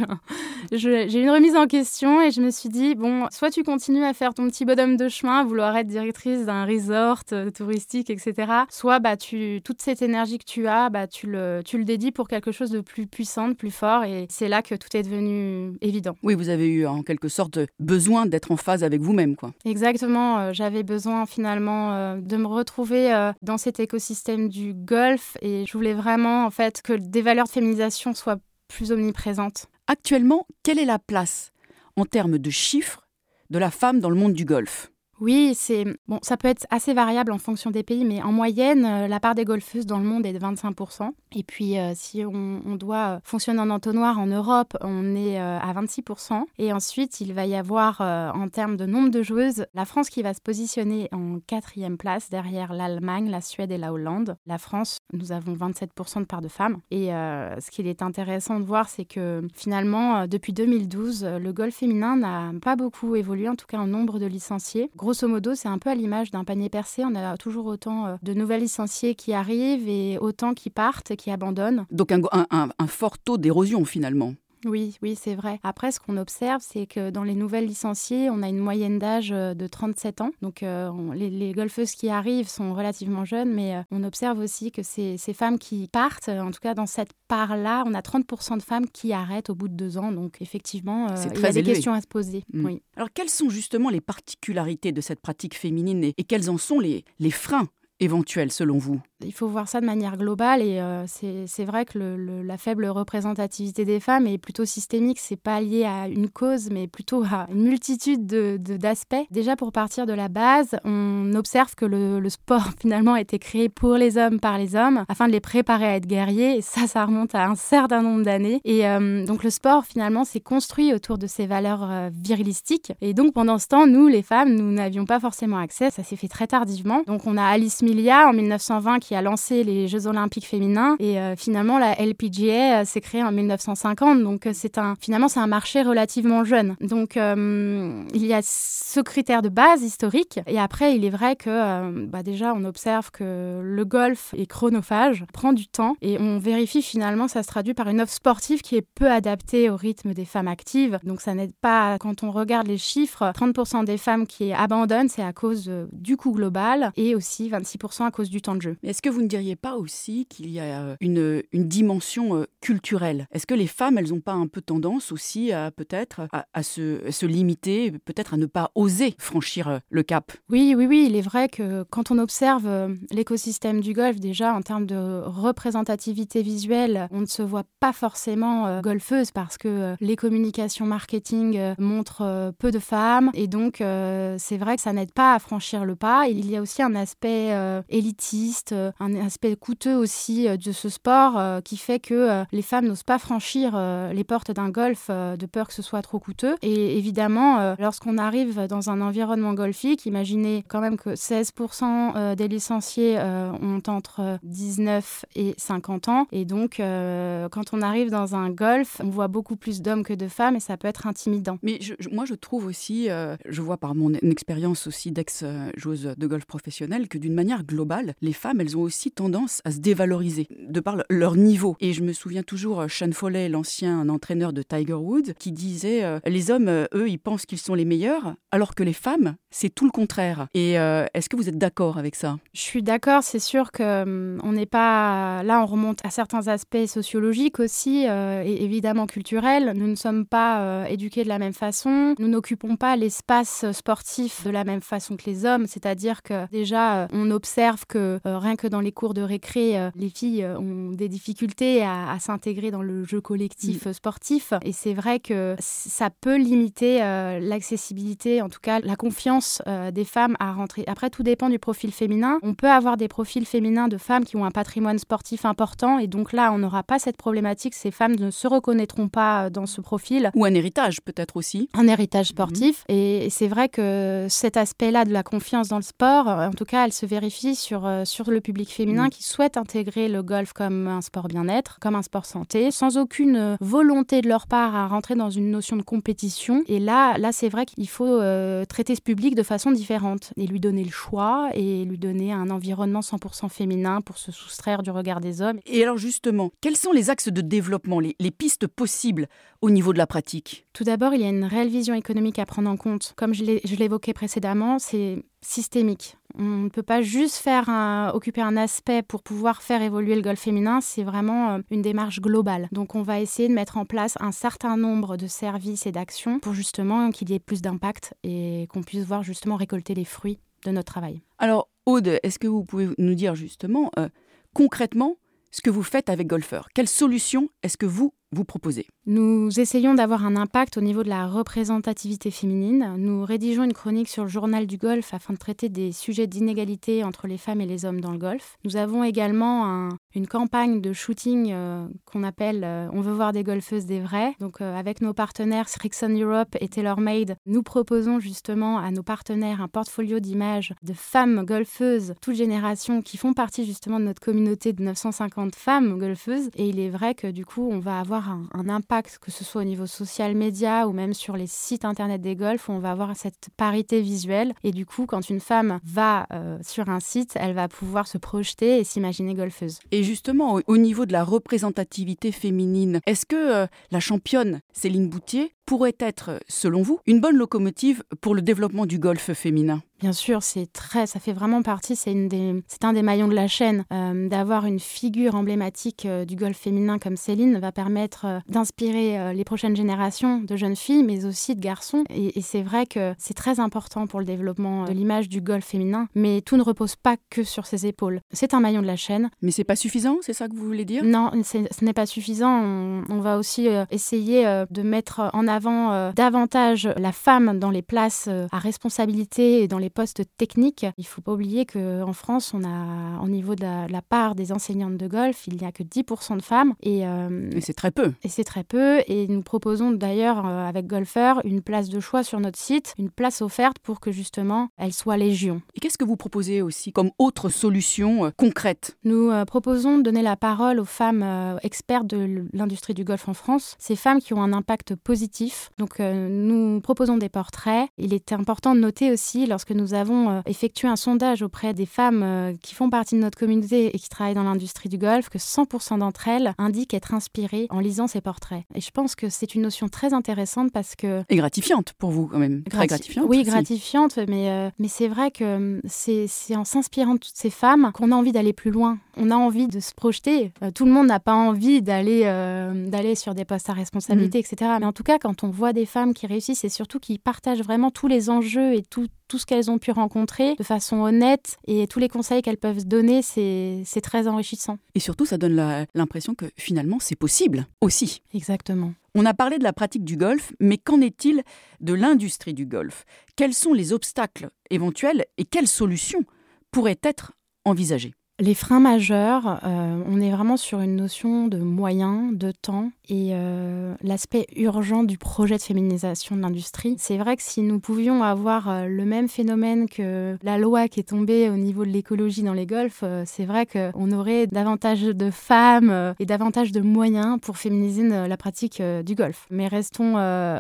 j'ai 0.73 1.21
une 1.21 1.31
remise 1.31 1.57
en 1.57 1.67
question 1.67 2.21
et 2.21 2.31
je 2.31 2.41
me 2.41 2.51
suis 2.51 2.69
dit, 2.69 2.95
bon, 2.95 3.27
soit 3.31 3.51
tu 3.51 3.63
continues 3.63 4.05
à 4.05 4.13
faire 4.13 4.35
ton 4.35 4.49
petit 4.49 4.65
bonhomme 4.65 4.97
de 4.97 5.09
chemin, 5.09 5.41
à 5.41 5.45
vouloir 5.45 5.77
être 5.77 5.87
directrice 5.87 6.45
d'un 6.45 6.65
resort 6.65 7.25
touristique, 7.55 8.11
etc., 8.11 8.53
soit 8.71 8.99
bah, 8.99 9.17
tu, 9.17 9.61
toute 9.65 9.81
cette 9.83 10.03
énergie 10.03 10.39
que 10.39 10.45
tu 10.45 10.67
as, 10.67 10.91
bah, 10.91 11.07
tu, 11.07 11.27
le, 11.27 11.63
tu 11.65 11.79
le 11.79 11.85
dédies 11.85 12.13
pour 12.13 12.29
quelque 12.29 12.53
chose 12.53 12.71
de 12.71 12.81
plus 12.81 13.07
puissant, 13.07 13.49
de 13.49 13.55
plus 13.55 13.71
fort. 13.71 14.05
Et 14.05 14.27
c'est 14.31 14.49
là 14.49 14.63
que 14.63 14.75
tout 14.75 14.95
est 14.97 15.03
devenu 15.03 15.77
évident. 15.81 16.17
Oui, 16.23 16.35
vous 16.35 16.49
avez 16.49 16.69
eu 16.69 16.87
en 16.87 17.03
quelque 17.03 17.29
sorte 17.29 17.59
besoin 17.79 18.27
d'être 18.27 18.51
en 18.51 18.57
phase 18.57 18.85
avec 18.85 19.01
vous-même. 19.01 19.37
quoi. 19.37 19.53
Exactement. 19.65 20.39
Euh, 20.39 20.53
j'avais 20.53 20.83
besoin 20.83 21.27
finalement 21.27 21.93
euh, 21.93 22.17
de 22.21 22.37
me 22.37 22.47
retrouver 22.47 23.13
euh, 23.13 23.33
dans 23.43 23.59
cet 23.59 23.81
écosystème 23.95 24.49
du 24.49 24.75
golf. 24.75 25.37
Et 25.41 25.67
je 25.67 25.73
voulais 25.73 25.95
vraiment 25.95 26.47
en 26.47 26.51
fait 26.51 26.83
que 26.83 26.95
des 26.95 27.23
valeurs 27.23 27.47
de 27.47 27.51
féminisation 27.51 28.13
soient 28.13 28.39
plus 28.67 28.91
omniprésentes. 28.91 29.67
Actuellement, 29.87 30.49
quelle 30.65 30.81
est 30.81 30.85
la 30.85 30.99
place 30.99 31.53
en 31.97 32.05
termes 32.05 32.39
de 32.39 32.51
chiffres 32.51 33.07
de 33.51 33.59
la 33.61 33.71
femme 33.71 34.01
dans 34.01 34.11
le 34.11 34.17
monde 34.17 34.33
du 34.33 34.45
golf? 34.45 34.91
Oui, 35.25 35.55
c'est 35.55 35.87
bon, 36.07 36.19
ça 36.21 36.37
peut 36.37 36.49
être 36.49 36.67
assez 36.69 36.93
variable 36.93 37.33
en 37.33 37.39
fonction 37.39 37.71
des 37.71 37.83
pays, 37.83 38.05
mais 38.05 38.23
en 38.23 38.31
moyenne, 38.31 38.85
euh, 38.85 39.09
la 39.09 39.21
part 39.21 39.35
des 39.35 39.47
golfeuses 39.47 39.87
dans 39.87 39.99
le 39.99 40.05
monde 40.05 40.27
est 40.27 40.35
de 40.35 40.39
25%. 40.39 41.13
Et 41.35 41.43
puis, 41.43 41.79
euh, 41.79 41.93
si 41.95 42.27
on, 42.27 42.77
doit 42.77 43.17
euh, 43.17 43.21
fonctionner 43.25 43.61
en 43.61 43.71
entonnoir 43.71 44.19
en 44.19 44.27
Europe, 44.27 44.77
on 44.83 45.17
est 45.17 45.39
à 45.39 45.73
26%. 45.73 46.43
Et 46.59 46.75
ensuite, 46.75 47.23
il 47.23 47.33
va 47.33 47.47
y 47.47 47.55
avoir, 47.55 48.01
en 48.01 48.49
termes 48.49 48.77
de 48.77 48.85
nombre 48.85 49.09
de 49.09 49.23
joueuses, 49.23 49.65
la 49.73 49.87
France 49.87 50.11
qui 50.11 50.23
va 50.23 50.35
se 50.35 50.43
positionner 50.43 51.09
en 51.13 51.39
quatrième 51.47 51.97
place 51.97 52.29
derrière 52.29 52.75
l'Allemagne, 52.75 53.31
la 53.31 53.41
Suède 53.41 53.73
et 53.73 53.79
la 53.79 53.93
Hollande. 53.93 54.37
La 54.47 54.59
France, 54.59 54.99
nous 55.13 55.33
avons 55.33 55.55
27% 55.55 56.21
de 56.21 56.25
part 56.25 56.43
de 56.43 56.49
femmes. 56.49 56.79
Et 56.91 57.07
ce 57.07 57.71
qu'il 57.71 57.87
est 57.87 58.03
intéressant 58.03 58.61
de 58.61 58.65
voir, 58.65 58.89
c'est 58.89 59.05
que 59.05 59.47
finalement, 59.55 60.27
depuis 60.27 60.53
2012, 60.53 61.25
le 61.25 61.53
golf 61.53 61.75
féminin 61.75 62.17
n'a 62.17 62.53
pas 62.61 62.77
beaucoup 62.77 63.17
évolué, 63.17 63.49
en 63.49 63.57
tout 63.57 63.67
cas 63.67 63.79
en 63.79 63.87
nombre 63.87 64.19
de 64.19 64.27
licenciés 64.27 64.91
grosso 65.15 65.29
modo, 65.29 65.55
c'est 65.55 65.69
un 65.69 65.79
peu 65.79 65.91
à 65.91 65.95
l'image 65.95 66.33
d'un 66.33 66.43
panier 66.43 66.69
percé. 66.69 67.05
On 67.05 67.15
a 67.15 67.37
toujours 67.37 67.67
autant 67.67 68.07
euh, 68.07 68.17
de 68.23 68.35
nouvelles 68.35 68.63
licenciés 68.63 69.15
qui 69.15 69.33
arrivent 69.33 69.89
et 69.89 70.19
autant 70.19 70.55
qui 70.55 70.71
partent, 70.71 71.15
qui 71.15 71.31
abandonnent. 71.31 71.87
Donc 71.93 72.11
un, 72.11 72.21
un 72.51 72.87
fort 72.89 73.19
taux 73.19 73.39
d'érosion 73.39 73.85
finalement. 73.85 74.35
Oui, 74.65 74.97
oui, 75.03 75.17
c'est 75.21 75.35
vrai. 75.35 75.61
Après, 75.63 75.93
ce 75.93 76.01
qu'on 76.01 76.17
observe, 76.17 76.63
c'est 76.63 76.87
que 76.87 77.11
dans 77.11 77.25
les 77.25 77.35
nouvelles 77.35 77.67
licenciées, 77.67 78.31
on 78.31 78.43
a 78.43 78.49
une 78.49 78.59
moyenne 78.59 78.99
d'âge 78.99 79.33
euh, 79.33 79.55
de 79.55 79.67
37 79.67 80.21
ans. 80.21 80.31
Donc, 80.43 80.63
euh, 80.63 80.91
les, 81.15 81.53
golfeuses 81.53 81.93
qui 81.93 82.09
arrivent 82.09 82.49
sont 82.49 82.75
relativement 82.75 83.25
jeunes, 83.25 83.53
mais 83.53 83.77
euh, 83.77 83.83
on 83.91 84.03
observe 84.03 84.39
aussi 84.39 84.73
que 84.73 84.83
ces, 84.83 85.17
ces, 85.19 85.33
femmes 85.35 85.59
qui 85.59 85.89
partent, 85.89 86.29
en 86.29 86.51
tout 86.51 86.61
cas 86.61 86.75
dans 86.75 86.87
cette 86.87 87.13
part-là, 87.29 87.85
on 87.87 87.95
a 87.95 88.01
30% 88.01 88.59
de 88.59 88.63
femmes 88.63 88.87
qui 88.89 89.13
arrêtent 89.13 89.51
au 89.51 89.55
bout 89.55 89.69
de 89.69 89.75
deux 89.75 89.99
ans. 89.99 90.13
Donc, 90.13 90.41
effectivement, 90.41 91.09
il 91.09 91.41
y 91.41 91.47
a 91.47 91.53
des 91.53 91.63
questions 91.63 91.93
à 91.93 92.01
se 92.01 92.07
poser. 92.07 92.43
Mm. 92.53 92.65
Oui. 92.65 92.83
Alors, 92.97 93.09
quelles 93.13 93.31
sont 93.31 93.51
justement 93.51 93.91
les 93.91 94.01
particularités 94.01 94.93
de 94.93 95.01
cette 95.01 95.21
pratique 95.21 95.57
féminine 95.57 96.05
et, 96.05 96.15
et 96.17 96.25
quels 96.25 96.51
en 96.51 96.59
sont 96.59 96.81
les, 96.81 97.05
les 97.19 97.31
freins 97.31 97.69
éventuels 98.01 98.51
selon 98.53 98.79
vous? 98.79 99.01
Il 99.25 99.33
faut 99.33 99.49
voir 99.49 99.69
ça 99.69 99.81
de 99.81 99.87
manière 99.87 100.17
globale 100.17 100.63
et 100.63 100.81
euh, 100.81 101.05
c'est 101.07 101.65
vrai 101.65 101.85
que 101.85 101.99
la 101.99 102.59
faible 102.59 102.87
représentativité 102.87 103.85
des 103.85 104.01
femmes 104.01 104.27
est 104.27 104.39
plutôt 104.39 104.65
systémique. 104.65 105.19
C'est 105.21 105.41
pas 105.41 105.61
lié 105.61 105.85
à 105.85 106.09
une 106.09 106.29
cause, 106.29 106.71
mais 106.71 106.87
plutôt 106.87 107.23
à 107.25 107.47
une 107.51 107.65
multitude 107.65 108.27
d'aspects. 108.27 109.15
De, 109.15 109.35
Déjà, 109.35 109.57
pour 109.57 109.73
partir 109.73 110.07
de 110.07 110.13
la 110.13 110.29
base, 110.29 110.77
on 110.85 111.35
observe 111.35 111.75
que 111.75 111.85
le, 111.85 112.29
sport 112.29 112.71
finalement 112.81 113.15
a 113.15 113.21
été 113.21 113.39
créé 113.39 113.69
pour 113.69 113.95
les 113.95 114.19
hommes, 114.19 114.41
par 114.41 114.59
les 114.59 114.77
hommes, 114.77 115.05
afin 115.09 115.27
de 115.27 115.33
les 115.33 115.41
préparer 115.41 115.87
à 115.87 115.97
être 115.97 116.07
guerriers. 116.07 116.57
Et 116.59 116.63
ça, 116.63 116.87
ça 116.87 117.05
remonte 117.05 117.35
à 117.35 117.47
un 117.47 117.55
certain 117.55 118.03
nombre 118.03 118.25
d'années. 118.25 118.61
Et 118.65 118.87
euh, 118.87 119.25
donc, 119.27 119.45
le 119.45 119.51
sport 119.51 119.85
finalement 119.85 120.25
s'est 120.25 120.41
construit 120.41 120.95
autour 120.95 121.19
de 121.19 121.27
ces 121.27 121.47
valeurs 121.47 121.89
euh, 121.91 122.11
virilistiques. 122.13 122.93
Et 123.01 123.15
donc, 123.15 123.35
pendant 123.35 123.59
ce 123.59 123.69
temps, 123.69 123.87
nous, 123.87 124.07
les 124.07 124.23
femmes, 124.23 124.55
nous 124.55 124.73
n'avions 124.73 125.05
pas 125.05 125.21
forcément 125.21 125.59
accès. 125.59 125.91
Ça 125.91 126.03
s'est 126.03 126.17
fait 126.17 126.29
très 126.29 126.47
tardivement. 126.47 127.03
Donc, 127.07 127.27
on 127.27 127.37
a 127.37 127.45
Alice 127.45 127.83
Milia 127.83 128.29
en 128.29 128.33
1920 128.33 128.99
qui 128.99 129.14
a 129.15 129.23
lancé 129.23 129.65
les 129.65 129.89
Jeux 129.89 130.07
Olympiques 130.07 130.47
féminins. 130.47 130.97
Et 130.99 131.19
euh, 131.19 131.37
finalement, 131.37 131.79
la 131.79 131.95
LPGA 131.95 132.81
euh, 132.81 132.85
s'est 132.85 133.01
créée 133.01 133.23
en 133.23 133.33
1950. 133.33 134.23
Donc, 134.23 134.47
euh, 134.47 134.51
c'est 134.55 134.79
un, 134.79 134.95
finalement, 135.01 135.29
c'est 135.29 135.41
un 135.41 135.47
marché 135.47 135.83
relativement 135.83 136.45
jeune. 136.45 136.77
Donc, 136.81 137.17
il 137.17 138.27
y 138.27 138.33
a 138.33 138.41
ce 138.43 139.01
critère 139.01 139.43
de 139.43 139.49
base 139.49 139.83
historique. 139.83 140.41
Et 140.47 140.59
après, 140.59 140.97
il 140.97 141.05
est 141.05 141.11
vrai 141.11 141.37
que 141.37 142.07
bah, 142.07 142.23
déjà, 142.23 142.55
on 142.55 142.65
observe 142.65 143.11
que 143.11 143.61
le 143.63 143.85
golf 143.85 144.35
est 144.37 144.47
chronophage, 144.47 145.25
prend 145.33 145.53
du 145.53 145.67
temps. 145.67 145.97
Et 146.03 146.19
on 146.19 146.39
vérifie 146.39 146.83
finalement, 146.83 147.29
ça 147.29 147.43
se 147.43 147.49
traduit 147.49 147.75
par 147.75 147.89
une 147.89 148.01
offre 148.01 148.13
sportive 148.13 148.61
qui 148.63 148.77
est 148.77 148.87
peu 148.95 149.11
adaptée 149.11 149.71
au 149.71 149.77
rythme 149.77 150.15
des 150.15 150.25
femmes 150.25 150.49
actives. 150.49 150.99
Donc, 151.05 151.21
ça 151.21 151.35
n'aide 151.35 151.55
pas, 151.61 151.99
quand 151.99 152.23
on 152.23 152.31
regarde 152.31 152.67
les 152.67 152.79
chiffres, 152.79 153.33
30% 153.35 153.85
des 153.85 153.99
femmes 153.99 154.27
qui 154.27 154.53
abandonnent, 154.53 155.09
c'est 155.09 155.23
à 155.23 155.33
cause 155.33 155.71
du 155.93 156.17
coût 156.17 156.33
global 156.33 156.93
et 156.97 157.15
aussi 157.15 157.51
26% 157.51 158.05
à 158.05 158.11
cause 158.11 158.31
du 158.31 158.43
temps 158.43 158.55
de 158.55 158.63
jeu. 158.63 158.77
Est-ce 158.95 159.03
que 159.03 159.11
vous 159.11 159.23
ne 159.23 159.27
diriez 159.27 159.57
pas 159.57 159.75
aussi 159.75 160.25
qu'il 160.27 160.49
y 160.49 160.61
a 160.61 160.97
une, 161.01 161.43
une 161.51 161.67
dimension 161.67 162.47
culturelle? 162.61 163.27
Est-ce 163.33 163.45
que 163.45 163.55
les 163.55 163.67
femmes, 163.67 163.99
elles 163.99 164.11
n'ont 164.11 164.21
pas 164.21 164.35
un 164.35 164.47
peu 164.47 164.61
tendance 164.61 165.11
aussi 165.11 165.51
à 165.51 165.73
peut-être 165.73 166.29
à, 166.31 166.63
se, 166.63 167.01
se, 167.11 167.27
limiter, 167.27 167.91
peut-être 167.91 168.35
à 168.35 168.37
ne 168.37 168.47
pas 168.47 168.71
oser 168.77 169.17
franchir 169.19 169.81
le 169.91 170.05
cap? 170.05 170.31
Oui, 170.49 170.75
oui, 170.77 170.87
oui. 170.87 171.07
Il 171.09 171.17
est 171.17 171.23
vrai 171.23 171.49
que 171.49 171.83
quand 171.91 172.13
on 172.13 172.19
observe 172.21 172.69
l'écosystème 173.11 173.81
du 173.81 173.95
golf, 173.95 174.21
déjà 174.21 174.55
en 174.55 174.63
termes 174.63 174.87
de 174.87 175.23
représentativité 175.25 176.43
visuelle, 176.43 177.09
on 177.11 177.23
ne 177.23 177.27
se 177.27 177.43
voit 177.43 177.65
pas 177.81 177.93
forcément 177.93 178.81
golfeuse 178.81 179.33
parce 179.33 179.59
que 179.59 179.97
les 180.01 180.15
communications 180.15 180.87
marketing 180.87 181.75
montrent 181.79 182.55
peu 182.61 182.71
de 182.71 182.79
femmes 182.79 183.33
et 183.35 183.49
donc 183.49 183.79
c'est 183.79 184.57
vrai 184.57 184.77
que 184.77 184.83
ça 184.83 184.93
n'aide 184.93 185.13
pas 185.13 185.35
à 185.35 185.41
franchir 185.41 185.85
le 185.85 185.97
pas. 185.97 186.29
Il 186.29 186.49
y 186.49 186.57
a 186.57 186.63
aussi 186.63 186.81
un 186.81 186.95
aspect 186.95 187.53
euh, 187.53 187.83
élitiste, 187.89 188.73
euh, 188.73 188.84
un 189.01 189.15
aspect 189.17 189.57
coûteux 189.57 189.97
aussi 189.97 190.49
euh, 190.49 190.57
de 190.57 190.73
ce 190.73 190.89
sport 190.89 191.63
qui 191.63 191.77
fait 191.77 191.99
que 191.99 192.45
les 192.53 192.63
femmes 192.63 192.87
n'osent 192.87 193.03
pas 193.03 193.19
franchir 193.19 193.79
les 194.13 194.25
portes 194.25 194.51
d'un 194.51 194.71
golf 194.71 195.11
de 195.11 195.47
peur 195.47 195.69
que 195.69 195.75
ce 195.75 195.83
soit 195.83 196.03
trop 196.03 196.19
coûteux. 196.19 196.57
Et 196.63 196.97
évidemment, 196.97 197.75
lorsqu'on 197.79 198.19
arrive 198.19 198.67
dans 198.67 198.91
un 198.91 199.01
environnement 199.01 199.53
golfique, 199.55 200.07
imaginez 200.07 200.65
quand 200.69 200.81
même 200.81 200.97
que 200.97 201.11
16% 201.11 202.35
des 202.37 202.49
licenciés 202.49 203.19
ont 203.19 203.83
entre 203.87 204.39
19 204.43 205.25
et 205.37 205.55
50 205.59 206.09
ans. 206.09 206.27
Et 206.33 206.45
donc, 206.45 206.77
quand 206.77 207.73
on 207.73 207.83
arrive 207.83 208.11
dans 208.11 208.35
un 208.35 208.51
golf, 208.51 209.01
on 209.03 209.11
voit 209.11 209.29
beaucoup 209.29 209.57
plus 209.57 209.83
d'hommes 209.83 210.05
que 210.05 210.15
de 210.15 210.29
femmes 210.29 210.57
et 210.57 210.61
ça 210.61 210.77
peut 210.77 210.89
être 210.89 211.07
intimidant. 211.07 211.59
Mais 211.63 211.79
moi, 212.11 212.25
je 212.25 212.35
trouve 212.35 212.67
aussi, 212.67 213.09
je 213.49 213.63
vois 213.63 213.77
par 213.77 213.95
mon 213.95 214.15
expérience 214.15 214.87
aussi 214.87 215.11
d'ex-joueuse 215.11 216.15
de 216.17 216.27
golf 216.27 216.45
professionnelle, 216.47 217.09
que 217.09 217.19
d'une 217.19 217.35
manière 217.35 217.65
globale, 217.65 218.15
les 218.21 218.33
femmes, 218.33 218.61
elles 218.61 218.74
ont 218.77 218.83
aussi 218.83 219.11
tendance 219.11 219.61
à 219.65 219.71
se 219.71 219.79
dévaloriser 219.79 220.49
de 220.59 220.81
par 220.81 220.97
leur 221.11 221.37
niveau. 221.37 221.77
Et 221.81 221.93
je 221.93 222.03
me 222.03 222.13
souviens 222.13 222.43
toujours 222.43 222.81
euh, 222.81 222.89
Sean 222.89 223.13
Foley, 223.13 223.49
l'ancien 223.49 224.09
entraîneur 224.09 224.53
de 224.53 224.63
Tiger 224.63 224.95
Woods, 224.95 225.35
qui 225.39 225.53
disait 225.53 226.05
euh, 226.05 226.21
les 226.27 226.51
hommes, 226.51 226.69
euh, 226.69 226.87
eux, 226.95 227.09
ils 227.09 227.19
pensent 227.19 227.47
qu'ils 227.47 227.59
sont 227.59 227.75
les 227.75 227.85
meilleurs, 227.85 228.35
alors 228.51 228.75
que 228.75 228.83
les 228.83 228.93
femmes, 228.93 229.37
c'est 229.51 229.71
tout 229.71 229.85
le 229.85 229.91
contraire. 229.91 230.49
Et 230.55 230.73
est-ce 230.73 231.29
que 231.29 231.37
vous 231.37 231.49
êtes 231.49 231.59
d'accord 231.59 231.99
avec 231.99 232.15
ça? 232.17 232.39
Je 232.53 232.61
suis 232.61 232.83
d'accord. 232.83 233.23
C'est 233.23 233.39
sûr 233.39 233.71
que 233.71 234.03
hum, 234.03 234.41
on 234.43 234.53
n'est 234.53 234.67
pas 234.67 235.43
là. 235.43 235.61
On 235.63 235.67
remonte 235.67 236.01
à 236.05 236.11
certains 236.11 236.49
aspects 236.49 236.87
sociologiques 236.87 237.61
aussi 237.61 238.05
et 238.05 238.65
évidemment 238.65 239.07
culturels. 239.07 239.73
Nous 239.77 239.87
ne 239.87 239.95
sommes 239.95 240.27
pas 240.27 240.89
éduqués 240.89 241.23
de 241.23 241.29
la 241.29 241.39
même 241.39 241.53
façon. 241.53 242.15
Nous 242.19 242.29
n'occupons 242.29 242.77
pas 242.77 242.97
l'espace 242.97 243.71
sportif 243.73 244.45
de 244.45 244.51
la 244.51 244.65
même 244.65 244.81
façon 244.81 245.17
que 245.17 245.25
les 245.27 245.45
hommes. 245.45 245.67
C'est-à-dire 245.67 246.23
que 246.23 246.49
déjà, 246.51 247.07
on 247.13 247.31
observe 247.31 247.87
que 247.87 248.19
rien 248.25 248.57
que 248.57 248.64
dans 248.67 248.81
les 248.81 248.93
cours 248.93 249.15
de 249.15 249.23
récré, 249.23 249.79
euh, 249.79 249.91
les 249.97 250.09
filles 250.09 250.45
euh, 250.45 250.59
ont 250.59 250.91
des 250.93 251.09
difficultés 251.09 251.83
à, 251.83 252.17
s'intégrer 252.19 252.71
dans 252.71 252.83
le 252.83 253.05
jeu 253.05 253.21
collectif 253.21 253.87
mm. 253.87 253.93
sportif. 253.93 254.53
Et 254.63 254.73
c'est 254.73 254.95
vrai 254.95 255.21
que 255.21 255.57
ça 255.59 256.11
peut 256.11 256.37
limiter 256.37 256.99
l'accessibilité, 257.41 258.41
en 258.41 258.49
tout 258.49 258.61
cas 258.63 258.81
la 258.81 258.97
confiance 258.97 259.63
des 259.93 260.05
femmes 260.05 260.37
à 260.41 260.53
rentrer. 260.53 260.85
Après, 260.87 261.11
tout 261.11 261.23
dépend 261.23 261.51
du 261.51 261.59
profil 261.59 261.93
féminin. 261.93 262.39
On 262.43 262.55
peut 262.55 262.71
avoir 262.71 262.97
des 262.97 263.09
profils 263.09 263.45
féminins 263.45 263.89
de 263.89 263.99
femmes 263.99 264.25
qui 264.25 264.37
ont 264.37 264.45
un 264.45 264.51
patrimoine 264.51 264.99
sportif 264.99 265.45
important. 265.45 265.99
Et 265.99 266.07
donc 266.07 266.33
là, 266.33 266.53
on 266.53 266.59
n'aura 266.59 266.83
pas 266.83 266.99
cette 266.99 267.17
problématique. 267.17 267.75
Ces 267.75 267.91
femmes 267.91 268.17
ne 268.17 268.31
se 268.31 268.47
reconnaîtront 268.47 269.09
pas 269.09 269.51
dans 269.51 269.67
ce 269.67 269.81
profil. 269.81 270.31
Ou 270.35 270.45
un 270.45 270.55
héritage, 270.55 271.01
peut-être 271.03 271.37
aussi. 271.37 271.69
Un 271.75 271.89
héritage 271.89 272.29
sportif. 272.29 272.85
Mm. 272.89 272.93
Et 272.93 273.29
c'est 273.31 273.49
vrai 273.49 273.69
que 273.69 274.27
cet 274.31 274.57
aspect-là 274.57 275.05
de 275.05 275.13
la 275.13 275.23
confiance 275.23 275.69
dans 275.69 275.79
le 275.79 275.83
sport, 275.83 276.29
en 276.29 276.53
tout 276.53 276.65
cas, 276.65 276.87
elle 276.87 276.93
se 276.93 277.07
vérifie 277.07 277.55
sur, 277.55 277.87
euh, 277.87 278.05
sur 278.05 278.31
le 278.31 278.41
public 278.41 278.54
féminin 278.63 279.07
mm. 279.07 279.11
qui 279.11 279.25
souhaite 279.25 279.57
intégrer 279.57 280.09
le 280.09 280.23
golf 280.23 280.53
comme 280.53 280.87
un 280.87 281.01
sport 281.01 281.27
bien-être, 281.27 281.79
comme 281.81 281.97
un 281.97 282.03
sport 282.03 282.27
santé, 282.27 282.71
sans 282.71 282.97
aucune 282.97 283.37
euh, 283.37 283.57
volonté 283.61 284.21
de 284.21 284.29
leur 284.29 284.47
part 284.47 284.77
à 284.77 284.87
rentrer 284.87 285.17
dans 285.17 285.31
une 285.31 285.51
notion 285.51 285.77
de 285.77 285.83
compétition. 285.83 286.63
Et 286.69 286.79
là, 286.79 287.19
là 287.19 287.33
c'est 287.33 287.49
vrai 287.49 287.67
qu'il 287.67 287.89
faut 287.89 288.21
euh, 288.21 288.65
traiter 288.65 288.95
ce 288.95 289.01
public 289.01 289.35
de 289.35 289.43
façon 289.43 289.73
différente 289.73 290.33
et 290.37 290.47
lui 290.47 290.61
donner 290.61 290.85
le 290.85 290.91
choix 290.91 291.51
et 291.55 291.85
lui 291.85 291.99
donner 291.99 292.33
un 292.33 292.51
environnement 292.51 293.01
100% 293.01 293.49
féminin 293.49 294.01
pour 294.01 294.19
se 294.19 294.31
soustraire 294.31 294.85
du 294.85 294.91
regard 294.91 295.21
des 295.21 295.43
hommes. 295.43 295.59
Et 295.67 295.83
alors 295.83 295.99
justement, 295.99 296.51
quels 296.61 296.77
sont 296.77 296.93
les 296.93 297.11
axes 297.11 297.29
de 297.29 297.41
développement, 297.41 297.99
les, 297.99 298.15
les 298.21 298.31
pistes 298.31 298.69
possibles 298.69 299.27
au 299.61 299.71
niveau 299.71 299.93
de 299.93 299.99
la 299.99 300.07
pratique? 300.07 300.67
Tout 300.73 300.85
d'abord, 300.85 301.15
il 301.15 301.23
y 301.23 301.25
a 301.25 301.29
une 301.29 301.45
réelle 301.45 301.69
vision 301.69 301.95
économique 301.95 302.39
à 302.39 302.47
prendre 302.47 302.69
en 302.69 302.77
compte. 302.77 303.15
Comme 303.17 303.35
je 303.35 303.45
l'évoquais 303.77 304.13
précédemment, 304.13 304.79
c'est 304.79 305.25
systémique. 305.41 306.17
On 306.37 306.65
ne 306.65 306.69
peut 306.69 306.83
pas 306.83 307.03
juste 307.03 307.37
faire 307.37 307.69
occuper 308.15 308.41
un 308.41 308.57
aspect 308.57 309.03
pour 309.03 309.23
pouvoir 309.23 309.63
faire 309.63 309.83
évoluer 309.83 310.17
le 310.17 310.23
golf 310.23 310.41
féminin, 310.41 310.81
c'est 310.81 311.05
vraiment 311.05 311.51
euh, 311.51 311.59
une 311.71 311.83
démarche 311.83 312.21
globale. 312.21 312.69
Donc 312.73 312.95
on 312.95 313.03
va 313.03 313.21
essayer 313.21 313.49
de 313.49 313.55
mettre 313.55 313.77
en 313.77 313.85
place 313.85 314.17
un 314.21 314.33
certain 314.33 314.77
nombre 314.77 315.17
de 315.17 315.27
services 315.27 315.87
et 315.87 315.93
d'actions 315.93 316.41
pour 316.41 316.55
justement 316.55 317.11
qu'il 317.11 317.31
y 317.31 317.35
ait 317.35 317.41
plus 317.41 317.63
d'impact 317.63 318.15
et 318.25 318.67
qu'on 318.71 318.83
puisse 318.83 319.05
voir 319.05 319.23
justement 319.23 319.57
récolter 319.57 319.95
les 319.95 320.05
fruits 320.05 320.39
de 320.65 320.71
notre 320.71 320.93
travail. 320.93 321.23
Alors 321.39 321.69
Aude, 321.87 322.19
est-ce 322.23 322.39
que 322.39 322.47
vous 322.47 322.65
pouvez 322.65 322.89
nous 322.99 323.15
dire 323.15 323.35
justement 323.35 323.91
euh, 323.99 324.09
concrètement 324.55 325.17
ce 325.51 325.61
que 325.61 325.71
vous 325.71 325.83
faites 325.83 326.09
avec 326.09 326.27
Golfeur? 326.27 326.69
Quelle 326.75 326.89
solution 326.89 327.49
est-ce 327.63 327.77
que 327.77 327.87
vous 327.87 328.15
vous 328.35 328.45
proposez 328.45 328.87
Nous 329.07 329.59
essayons 329.59 329.95
d'avoir 329.95 330.25
un 330.25 330.37
impact 330.37 330.77
au 330.77 330.81
niveau 330.81 331.03
de 331.03 331.09
la 331.09 331.27
représentativité 331.27 332.31
féminine. 332.31 332.95
Nous 332.99 333.25
rédigeons 333.25 333.65
une 333.65 333.73
chronique 333.73 334.09
sur 334.09 334.25
le 334.25 334.29
journal 334.29 334.67
du 334.67 334.77
golf 334.77 335.15
afin 335.15 335.33
de 335.33 335.39
traiter 335.39 335.69
des 335.69 335.93
sujets 335.93 336.27
d'inégalité 336.27 337.05
entre 337.05 337.27
les 337.27 337.39
femmes 337.39 337.61
et 337.61 337.67
les 337.67 337.85
hommes 337.85 338.01
dans 338.01 338.13
le 338.13 338.19
golf. 338.19 338.57
Nous 338.65 338.77
avons 338.77 339.05
également 339.05 339.89
une 340.15 340.27
campagne 340.27 340.81
de 340.81 340.93
shooting 340.93 341.51
euh, 341.53 341.87
qu'on 342.05 342.23
appelle 342.23 342.63
euh, 342.65 342.89
On 342.93 343.01
veut 343.01 343.13
voir 343.13 343.33
des 343.33 343.43
golfeuses 343.43 343.87
des 343.87 344.01
vraies. 344.01 344.35
Donc 344.41 344.61
euh, 344.61 344.77
avec 344.77 345.01
nos 345.01 345.13
partenaires 345.15 345.69
Srixon 345.69 346.09
Europe 346.09 346.57
et 346.61 346.69
TaylorMade, 346.69 347.37
nous 347.47 347.63
proposons 347.63 348.21
justement 348.21 348.79
à 348.79 348.91
nos 348.91 349.03
partenaires 349.03 349.61
un 349.61 349.69
portfolio 349.69 350.21
d'images 350.21 350.75
de 350.83 350.93
femmes 350.93 351.45
golfeuses, 351.45 352.15
toutes 352.21 352.37
générations, 352.37 353.03
qui 353.03 353.17
font 353.17 353.33
partie 353.33 353.65
justement 353.65 353.99
de 353.99 354.05
notre 354.05 354.21
communauté 354.21 354.73
de 354.73 354.83
950 354.83 355.55
femmes 355.55 355.99
golfeuses. 355.99 356.51
Et 356.57 356.69
il 356.69 356.79
est 356.79 356.91
vrai 356.91 357.15
que 357.15 357.27
du 357.27 357.45
coup, 357.45 357.69
on 357.71 357.79
va 357.79 358.01
avoir 358.01 358.24
un, 358.31 358.69
impact, 358.69 359.19
que 359.21 359.31
ce 359.31 359.45
soit 359.45 359.63
au 359.63 359.65
niveau 359.65 359.87
social 359.87 360.35
média 360.35 360.89
ou 360.89 360.93
même 360.93 361.15
sur 361.15 361.37
les 361.37 361.47
sites 361.47 361.85
internet 361.85 362.21
des 362.21 362.37
golfs, 362.37 362.69
où 362.69 362.73
on 362.73 362.79
va 362.79 362.91
avoir 362.91 363.15
cette 363.17 363.49
parité 363.57 364.01
visuelle. 364.01 364.55
Et 364.63 364.73
du 364.73 364.87
coup, 364.87 365.07
quand 365.07 365.29
une 365.29 365.41
femme 365.41 365.81
va 365.85 366.27
euh, 366.33 366.59
sur 366.63 366.89
un 366.89 367.01
site, 367.01 367.33
elle 367.37 367.55
va 367.55 367.69
pouvoir 367.69 368.07
se 368.07 368.19
projeter 368.19 368.79
et 368.79 368.85
s'imaginer 368.85 369.35
golfeuse. 369.35 369.79
Et 369.91 370.03
justement, 370.03 370.61
au, 370.67 370.77
niveau 370.77 371.07
de 371.07 371.13
la 371.13 371.25
représentativité 371.25 372.33
féminine, 372.33 373.01
est-ce 373.07 373.27
que 373.27 373.37
euh, 373.37 373.67
la 373.91 374.01
championne 374.01 374.61
Céline 374.73 375.09
Boutier 375.09 375.53
pourrait 375.67 375.97
être, 375.99 376.41
selon 376.49 376.83
vous, 376.83 377.01
une 377.07 377.21
bonne 377.21 377.37
locomotive 377.37 378.03
pour 378.21 378.35
le 378.35 378.43
développement 378.43 378.87
du 378.87 378.99
golf 378.99 379.33
féminin? 379.33 379.83
Bien 380.01 380.13
sûr, 380.13 380.43
c'est 380.43 380.71
très, 380.73 381.07
ça 381.07 381.19
fait 381.19 381.33
vraiment 381.33 381.63
partie, 381.63 381.97
c'est 381.97 382.13
une 382.13 382.29
des, 382.29 382.63
c'est 382.69 382.85
un 382.85 382.93
des 382.93 383.01
maillons 383.01 383.29
de 383.29 383.35
la 383.35 383.49
chaîne. 383.49 383.85
Euh, 383.93 384.29
d'avoir 384.29 384.67
une 384.67 384.81
figure 384.81 385.35
emblématique 385.35 386.05
euh, 386.05 386.27
du 386.27 386.37
golf 386.37 386.59
féminin 386.59 386.99
comme 386.99 387.17
Céline 387.17 387.59
va 387.59 387.73
permettre 387.73 388.27
euh, 388.27 388.39
d'inspirer 388.49 389.33
les 389.33 389.45
prochaines 389.45 389.77
générations 389.77 390.41
de 390.41 390.57
jeunes 390.57 390.77
filles, 390.77 391.05
mais 391.05 391.25
aussi 391.25 391.55
de 391.55 391.61
garçons. 391.61 392.05
Et, 392.11 392.43
c'est 392.43 392.63
vrai 392.63 392.85
que 392.85 393.15
c'est 393.17 393.35
très 393.35 393.61
important 393.61 394.07
pour 394.07 394.21
le 394.21 394.27
développement 394.27 394.85
de 394.85 394.93
l'image 394.93 395.29
du 395.29 395.41
golf 395.41 395.65
féminin, 395.65 396.09
mais 396.15 396.43
tout 396.43 396.57
ne 396.57 396.63
repose 396.63 396.97
pas 396.97 397.17
que 397.31 397.43
sur 397.43 397.65
ses 397.65 397.87
épaules. 397.87 398.21
C'est 398.33 398.53
un 398.53 398.61
maillon 398.61 398.83
de 398.83 398.87
la 398.87 398.97
chaîne. 398.97 399.31
Mais 399.41 399.51
c'est 399.51 399.65
pas 399.65 399.77
suffisant, 399.77 400.19
c'est 400.21 400.35
ça 400.35 400.49
que 400.49 400.55
vous 400.55 400.67
voulez 400.67 400.85
dire? 400.85 401.05
Non, 401.05 401.31
ce 401.43 401.85
n'est 401.85 401.95
pas 401.95 402.07
suffisant. 402.07 402.63
On, 402.63 403.05
on 403.09 403.21
va 403.21 403.39
aussi 403.39 403.69
essayer 403.91 404.45
de 404.71 404.83
mettre 404.83 405.31
en 405.33 405.49
avant 405.49 405.54
davantage 405.61 406.89
la 406.97 407.13
femme 407.13 407.59
dans 407.59 407.71
les 407.71 407.83
places 407.83 408.29
à 408.29 408.59
responsabilité 408.59 409.63
et 409.63 409.69
dans 409.69 409.79
les 409.79 409.91
postes 409.91 410.23
techniques. 410.37 410.87
Il 410.97 411.03
ne 411.03 411.07
faut 411.07 411.23
pas 411.23 411.33
oublier 411.33 411.67
qu'en 411.67 412.13
France, 412.13 412.53
on 412.55 412.65
a, 412.65 413.21
au 413.23 413.29
niveau 413.29 413.55
de 413.55 413.63
la, 413.63 414.03
part 414.03 414.35
des 414.35 414.53
enseignantes 414.53 414.97
de 414.97 415.07
golf, 415.07 415.47
il 415.47 415.57
n'y 415.57 415.67
a 415.67 415.73
que 415.73 415.83
10% 415.83 416.37
de 416.37 416.43
femmes. 416.43 416.75
Euh, 416.87 417.51
et, 417.55 417.61
c'est 417.61 417.75
très 417.75 417.91
peu. 417.91 418.13
Et 418.23 418.29
c'est 418.29 418.45
très 418.45 418.65
peu. 418.65 419.01
Et 419.07 419.27
nous 419.29 419.43
proposons 419.43 419.93
d'ailleurs, 419.93 420.47
euh, 420.47 420.69
avec 420.69 420.87
Golfer, 420.87 421.35
une 421.45 421.63
place 421.63 421.89
de 421.89 422.01
choix 422.01 422.23
sur 422.23 422.41
notre 422.41 422.59
site, 422.59 422.95
une 422.99 423.11
place 423.11 423.43
offerte 423.43 423.79
pour 423.79 424.01
que 424.01 424.13
justement 424.13 424.69
elle 424.77 424.93
soit 424.93 425.17
légion. 425.17 425.63
Et 425.75 425.81
qu'est-ce 425.81 425.99
que 425.99 426.05
vous 426.05 426.17
proposez 426.17 426.63
aussi 426.63 426.93
comme 426.93 427.11
autre 427.19 427.49
solution 427.49 428.27
euh, 428.27 428.31
concrète? 428.37 428.97
Nous 429.05 429.31
proposons 429.47 429.99
de 429.99 430.03
donner 430.03 430.23
la 430.23 430.37
parole 430.37 430.81
aux 430.81 430.85
femmes 430.85 431.25
expertes 431.63 432.07
de 432.07 432.47
l'industrie 432.53 432.95
du 432.95 433.05
golf 433.05 433.29
en 433.29 433.35
France, 433.35 433.77
ces 433.79 433.97
femmes 433.97 434.21
qui 434.21 434.35
ont 434.35 434.43
un 434.43 434.53
impact 434.53 434.95
positif 434.97 435.44
Donc 435.79 436.01
euh, 436.01 436.29
nous 436.29 436.81
proposons 436.81 437.17
des 437.17 437.29
portraits. 437.29 437.89
Il 437.99 438.15
est 438.15 438.33
important 438.33 438.75
de 438.75 438.81
noter 438.81 439.11
aussi, 439.11 439.47
lorsque 439.47 439.71
nous 439.71 439.95
avons 439.95 440.31
euh, 440.31 440.41
effectué 440.47 440.89
un 440.89 440.97
sondage 440.97 441.43
auprès 441.43 441.75
des 441.75 441.87
femmes 441.87 442.23
euh, 442.23 442.53
qui 442.63 442.75
font 442.75 442.91
partie 442.91 443.15
de 443.15 443.21
notre 443.21 443.39
communauté 443.39 443.95
et 443.95 443.99
qui 443.99 444.09
travaillent 444.09 444.35
dans 444.35 444.45
l'industrie 444.45 444.89
du 444.89 444.99
golf, 444.99 445.29
que 445.29 445.39
100% 445.39 445.99
d'entre 445.99 446.29
elles 446.29 446.55
indiquent 446.59 446.95
être 446.95 447.15
inspirées 447.15 447.67
en 447.71 447.81
lisant 447.81 448.07
ces 448.07 448.21
portraits. 448.21 448.65
Et 448.75 448.81
je 448.81 448.91
pense 448.91 449.15
que 449.15 449.29
c'est 449.29 449.55
une 449.55 449.63
notion 449.63 449.89
très 449.89 450.13
intéressante 450.13 450.73
parce 450.73 450.95
que... 450.97 451.23
Et 451.29 451.37
gratifiante 451.37 451.93
pour 451.95 452.11
vous 452.11 452.27
quand 452.27 452.39
même. 452.39 452.63
Très 452.65 452.87
gratifiante. 452.87 453.27
Oui, 453.29 453.43
gratifiante, 453.43 454.19
mais, 454.29 454.71
mais 454.79 454.89
c'est 454.89 455.09
vrai 455.09 455.31
que 455.31 455.81
c'est 455.87 456.29
en 456.57 456.65
s'inspirant 456.65 457.15
de 457.15 457.19
toutes 457.19 457.37
ces 457.37 457.51
femmes 457.51 457.91
qu'on 457.95 458.13
a 458.13 458.15
envie 458.15 458.33
d'aller 458.33 458.53
plus 458.53 458.71
loin. 458.71 458.99
On 459.17 459.31
a 459.31 459.37
envie 459.37 459.69
de 459.69 459.81
se 459.81 459.95
projeter. 459.95 460.53
tout 460.75 460.85
le 460.85 460.93
monde 460.93 461.07
n'a 461.07 461.21
pas 461.21 461.35
envie 461.35 461.83
d'aller 461.83 462.23
d'aller 462.25 463.15
sur 463.15 463.35
des 463.35 463.45
postes 463.45 463.71
à 463.71 463.73
responsabilité, 463.73 464.39
mm. 464.39 464.41
etc. 464.41 464.71
Mais 464.81 464.87
en 464.87 464.93
tout 464.93 465.03
cas, 465.03 465.19
quand 465.19 465.45
on 465.45 465.51
voit 465.51 465.73
des 465.73 465.87
femmes 465.87 466.15
qui 466.15 466.27
réussissent 466.27 466.65
et 466.65 466.69
surtout 466.69 466.99
qui 466.99 467.19
partagent 467.19 467.63
vraiment 467.63 467.91
tous 467.91 468.09
les 468.09 468.31
enjeux 468.31 468.75
et 468.75 468.83
tout, 468.83 469.09
tout 469.29 469.39
ce 469.39 469.47
qu'elles 469.47 469.71
ont 469.71 469.79
pu 469.79 469.91
rencontrer 469.91 470.55
de 470.57 470.63
façon 470.63 471.01
honnête 471.01 471.57
et 471.67 471.87
tous 471.87 471.99
les 471.99 472.09
conseils 472.09 472.43
qu'elles 472.43 472.59
peuvent 472.59 472.87
donner, 472.87 473.23
c'est 473.23 474.01
très 474.03 474.29
enrichissant. 474.29 474.79
Et 474.95 475.01
surtout, 475.01 475.27
ça 475.27 475.39
donne 475.39 475.87
l'impression 475.95 476.35
que 476.35 476.47
finalement, 476.57 476.99
c'est 477.01 477.17
possible 477.17 477.67
aussi. 477.81 478.23
Exactement. 478.33 478.93
On 479.15 479.27
a 479.27 479.35
parlé 479.35 479.59
de 479.59 479.65
la 479.65 479.73
pratique 479.73 480.05
du 480.05 480.17
golf, 480.17 480.53
mais 480.59 480.77
qu'en 480.77 481.01
est-il 481.01 481.43
de 481.81 481.95
l'industrie 481.95 482.55
du 482.55 482.67
golf? 482.67 483.05
Quels 483.37 483.55
sont 483.55 483.73
les 483.73 483.93
obstacles 483.93 484.51
éventuels 484.71 485.25
et 485.39 485.45
quelles 485.45 485.69
solutions 485.69 486.25
pourraient 486.73 486.99
être 487.03 487.33
envisagées? 487.65 488.15
Les 488.41 488.55
freins 488.55 488.81
majeurs, 488.81 489.61
euh, 489.65 490.03
on 490.09 490.21
est 490.21 490.31
vraiment 490.33 490.57
sur 490.57 490.81
une 490.81 490.97
notion 490.97 491.47
de 491.47 491.59
moyens, 491.59 492.37
de 492.37 492.51
temps 492.51 492.91
et 493.09 493.31
euh, 493.33 493.95
l'aspect 494.03 494.47
urgent 494.57 495.05
du 495.05 495.19
projet 495.19 495.57
de 495.57 495.63
féminisation 495.63 496.35
de 496.35 496.41
l'industrie. 496.41 496.97
C'est 496.99 497.17
vrai 497.17 497.37
que 497.37 497.45
si 497.45 497.63
nous 497.63 497.79
pouvions 497.79 498.25
avoir 498.25 498.69
euh, 498.69 498.87
le 498.87 499.05
même 499.05 499.29
phénomène 499.29 499.89
que 499.89 500.37
la 500.43 500.59
loi 500.59 500.89
qui 500.89 500.99
est 500.99 501.11
tombée 501.11 501.49
au 501.49 501.57
niveau 501.57 501.85
de 501.85 501.91
l'écologie 501.91 502.43
dans 502.43 502.55
les 502.55 502.67
golfs, 502.67 503.05
c'est 503.25 503.45
vrai 503.45 503.67
qu'on 503.67 504.11
aurait 504.11 504.49
davantage 504.49 505.03
de 505.03 505.31
femmes 505.31 506.15
et 506.19 506.27
davantage 506.27 506.73
de 506.73 506.81
moyens 506.81 507.39
pour 507.41 507.57
féminiser 507.57 508.09
la 508.09 508.37
pratique 508.37 508.83
du 509.05 509.15
golf. 509.15 509.47
Mais 509.51 509.69
restons, 509.69 510.15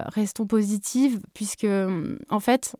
restons 0.06 0.46
positives 0.46 1.20
puisque 1.32 1.66
en 2.30 2.40
fait, 2.40 2.76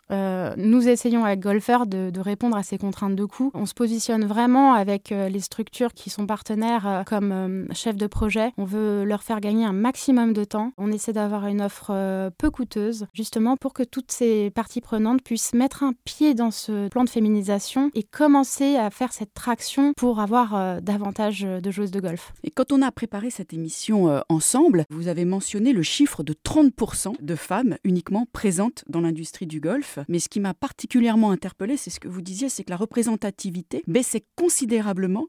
nous 0.56 0.88
essayons 0.88 1.24
avec 1.24 1.40
Golfer 1.40 1.86
de, 1.86 2.20
répondre 2.20 2.56
à 2.56 2.62
ces 2.62 2.78
contraintes 2.78 3.16
de 3.16 3.24
coût. 3.24 3.50
On 3.54 3.66
se 3.66 3.74
positionne 3.74 4.24
vraiment 4.24 4.83
avec 4.84 5.12
euh, 5.12 5.30
les 5.30 5.40
structures 5.40 5.94
qui 5.94 6.10
sont 6.10 6.26
partenaires 6.26 6.86
euh, 6.86 7.02
comme 7.04 7.32
euh, 7.32 7.66
chefs 7.72 7.96
de 7.96 8.06
projet. 8.06 8.52
On 8.58 8.66
veut 8.66 9.04
leur 9.04 9.22
faire 9.22 9.40
gagner 9.40 9.64
un 9.64 9.72
maximum 9.72 10.34
de 10.34 10.44
temps. 10.44 10.72
On 10.76 10.92
essaie 10.92 11.14
d'avoir 11.14 11.46
une 11.46 11.62
offre 11.62 12.30
peu 12.36 12.50
coûteuse, 12.50 13.06
justement 13.14 13.56
pour 13.56 13.72
que 13.72 13.82
toutes 13.82 14.12
ces 14.12 14.50
parties 14.50 14.82
prenantes 14.82 15.22
puissent 15.22 15.54
mettre 15.54 15.82
un 15.82 15.94
pied 16.04 16.34
dans 16.34 16.50
ce 16.50 16.88
plan 16.88 17.02
de 17.04 17.08
féminisation 17.08 17.90
et 17.94 18.02
commencer 18.02 18.76
à 18.76 18.90
faire 18.90 19.14
cette 19.14 19.32
traction 19.32 19.94
pour 19.94 20.20
avoir 20.20 20.82
davantage 20.82 21.40
de 21.42 21.70
joueuses 21.70 21.90
de 21.90 22.00
golf. 22.00 22.32
Et 22.42 22.50
quand 22.50 22.72
on 22.72 22.82
a 22.82 22.90
préparé 22.90 23.30
cette 23.30 23.52
émission 23.52 24.22
ensemble, 24.28 24.84
vous 24.90 25.08
avez 25.08 25.24
mentionné 25.24 25.72
le 25.72 25.82
chiffre 25.82 26.22
de 26.22 26.34
30% 26.34 27.22
de 27.22 27.34
femmes 27.34 27.76
uniquement 27.84 28.26
présentes 28.32 28.84
dans 28.88 29.00
l'industrie 29.00 29.46
du 29.46 29.60
golf. 29.60 29.98
Mais 30.08 30.18
ce 30.18 30.28
qui 30.28 30.40
m'a 30.40 30.54
particulièrement 30.54 31.30
interpellée, 31.30 31.76
c'est 31.76 31.90
ce 31.90 32.00
que 32.00 32.08
vous 32.08 32.22
disiez, 32.22 32.48
c'est 32.48 32.64
que 32.64 32.70
la 32.70 32.76
représentativité 32.76 33.82
baissait 33.86 34.24
considérablement 34.36 34.73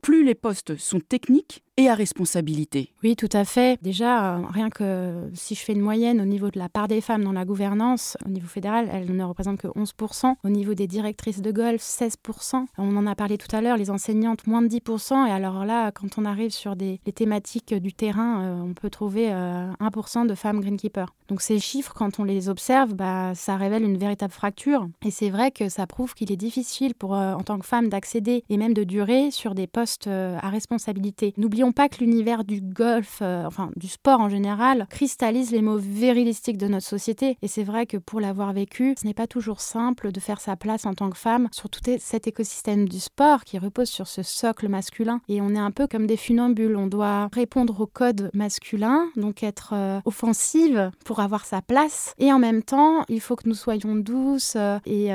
plus 0.02 0.24
les 0.24 0.36
postes 0.36 0.78
sont 0.78 1.00
techniques 1.00 1.65
et 1.78 1.90
à 1.90 1.96
responsabilité. 1.96 2.90
Oui, 3.04 3.16
tout 3.16 3.30
à 3.34 3.44
fait. 3.44 3.78
Déjà, 3.82 4.38
euh, 4.38 4.42
rien 4.50 4.70
que 4.70 5.30
si 5.34 5.56
je 5.56 5.60
fais 5.60 5.74
une 5.74 5.82
moyenne 5.82 6.22
au 6.22 6.26
niveau 6.26 6.50
de 6.50 6.58
la 6.58 6.70
part 6.70 6.88
des 6.88 7.02
femmes 7.02 7.24
dans 7.24 7.34
la 7.34 7.44
gouvernance, 7.44 8.18
au 8.26 8.30
niveau 8.30 8.48
fédéral, 8.48 8.90
elles 8.92 9.14
ne 9.14 9.24
représentent 9.24 9.60
que 9.60 9.68
11%. 9.68 10.36
Au 10.44 10.50
niveau 10.50 10.74
des 10.74 10.88
directrices 10.88 11.42
de 11.42 11.52
golf, 11.52 11.82
16%. 11.82 12.66
On 12.78 12.96
en 12.96 13.08
a 13.08 13.16
parlé 13.16 13.38
tout 13.38 13.54
à 13.54 13.62
l'heure, 13.62 13.78
les 13.78 13.90
enseignantes, 13.90 14.48
moins 14.48 14.62
de 14.62 14.68
10%. 14.68 15.28
Et 15.28 15.32
alors 15.32 15.66
là, 15.66 15.92
quand 15.92 16.18
on 16.18 16.24
arrive 16.24 16.52
sur 16.52 16.78
des, 16.78 17.02
les 17.06 17.12
thématiques 17.12 17.74
du 17.74 17.92
terrain, 17.92 18.42
euh, 18.44 18.62
on 18.62 18.74
peut 18.74 18.90
trouver 18.90 19.28
1% 19.30 19.32
euh, 19.34 20.26
de 20.26 20.36
femmes 20.36 20.62
greenkeepers. 20.62 21.14
Donc 21.28 21.42
ces 21.42 21.60
chiffres, 21.60 21.94
quand 21.94 22.20
on 22.20 22.24
les 22.24 22.48
observe, 22.48 22.94
bah, 22.94 23.34
ça 23.36 23.58
révèle 23.58 23.84
une 23.84 23.98
véritable 23.98 24.32
fracture. 24.32 24.88
Et 25.04 25.12
c'est 25.12 25.30
vrai 25.30 25.52
que 25.52 25.68
ça 25.68 25.88
prouve 25.88 26.14
qu'il 26.14 26.32
est 26.32 26.38
difficile 26.38 26.96
pour, 26.96 27.12
en 27.12 27.42
tant 27.42 27.60
que 27.60 27.66
femme 27.66 27.90
d'accéder 27.90 28.44
et 28.50 28.58
même 28.58 28.74
de 28.74 28.84
durer 28.84 29.32
sur 29.32 29.56
des 29.56 29.68
postes 29.68 30.08
à 30.08 30.50
responsabilité. 30.50 31.34
N'oublions 31.38 31.65
pas 31.72 31.90
que 31.90 31.98
l'univers 32.00 32.44
du 32.44 32.62
golf, 32.62 33.20
euh, 33.22 33.46
enfin 33.46 33.72
du 33.76 33.88
sport 33.88 34.20
en 34.20 34.30
général, 34.30 34.88
cristallise 34.90 35.52
les 35.52 35.62
mots 35.62 35.78
vérilistiques 35.78 36.58
de 36.58 36.68
notre 36.68 36.86
société. 36.86 37.38
Et 37.42 37.48
c'est 37.48 37.64
vrai 37.64 37.86
que 37.86 37.98
pour 37.98 38.20
l'avoir 38.20 38.54
vécu, 38.54 38.96
ce 39.00 39.06
n'est 39.06 39.14
pas 39.14 39.28
toujours 39.28 39.62
simple 39.62 40.12
de 40.12 40.20
faire 40.20 40.40
sa 40.40 40.56
place 40.56 40.86
en 40.86 40.94
tant 40.94 41.10
que 41.10 41.18
femme 41.18 41.48
sur 41.52 41.70
tout 41.70 41.80
cet 42.00 42.28
écosystème 42.28 42.88
du 42.88 43.00
sport 43.00 43.44
qui 43.44 43.58
repose 43.58 43.90
sur 43.90 44.08
ce 44.08 44.24
socle 44.24 44.70
masculin. 44.70 45.22
Et 45.28 45.42
on 45.42 45.50
est 45.50 45.60
un 45.60 45.72
peu 45.72 45.88
comme 45.88 46.08
des 46.08 46.18
funambules. 46.18 46.76
On 46.76 46.88
doit 46.88 47.30
répondre 47.34 47.80
au 47.80 47.88
code 47.88 48.30
masculin, 48.34 49.08
donc 49.16 49.44
être 49.44 49.74
euh, 49.74 50.00
offensive 50.06 50.92
pour 51.04 51.20
avoir 51.20 51.46
sa 51.46 51.62
place. 51.62 52.14
Et 52.20 52.32
en 52.32 52.40
même 52.40 52.64
temps, 52.64 53.06
il 53.10 53.22
faut 53.22 53.36
que 53.36 53.48
nous 53.48 53.56
soyons 53.56 53.96
douces 53.96 54.56
euh, 54.56 54.80
et. 54.86 55.10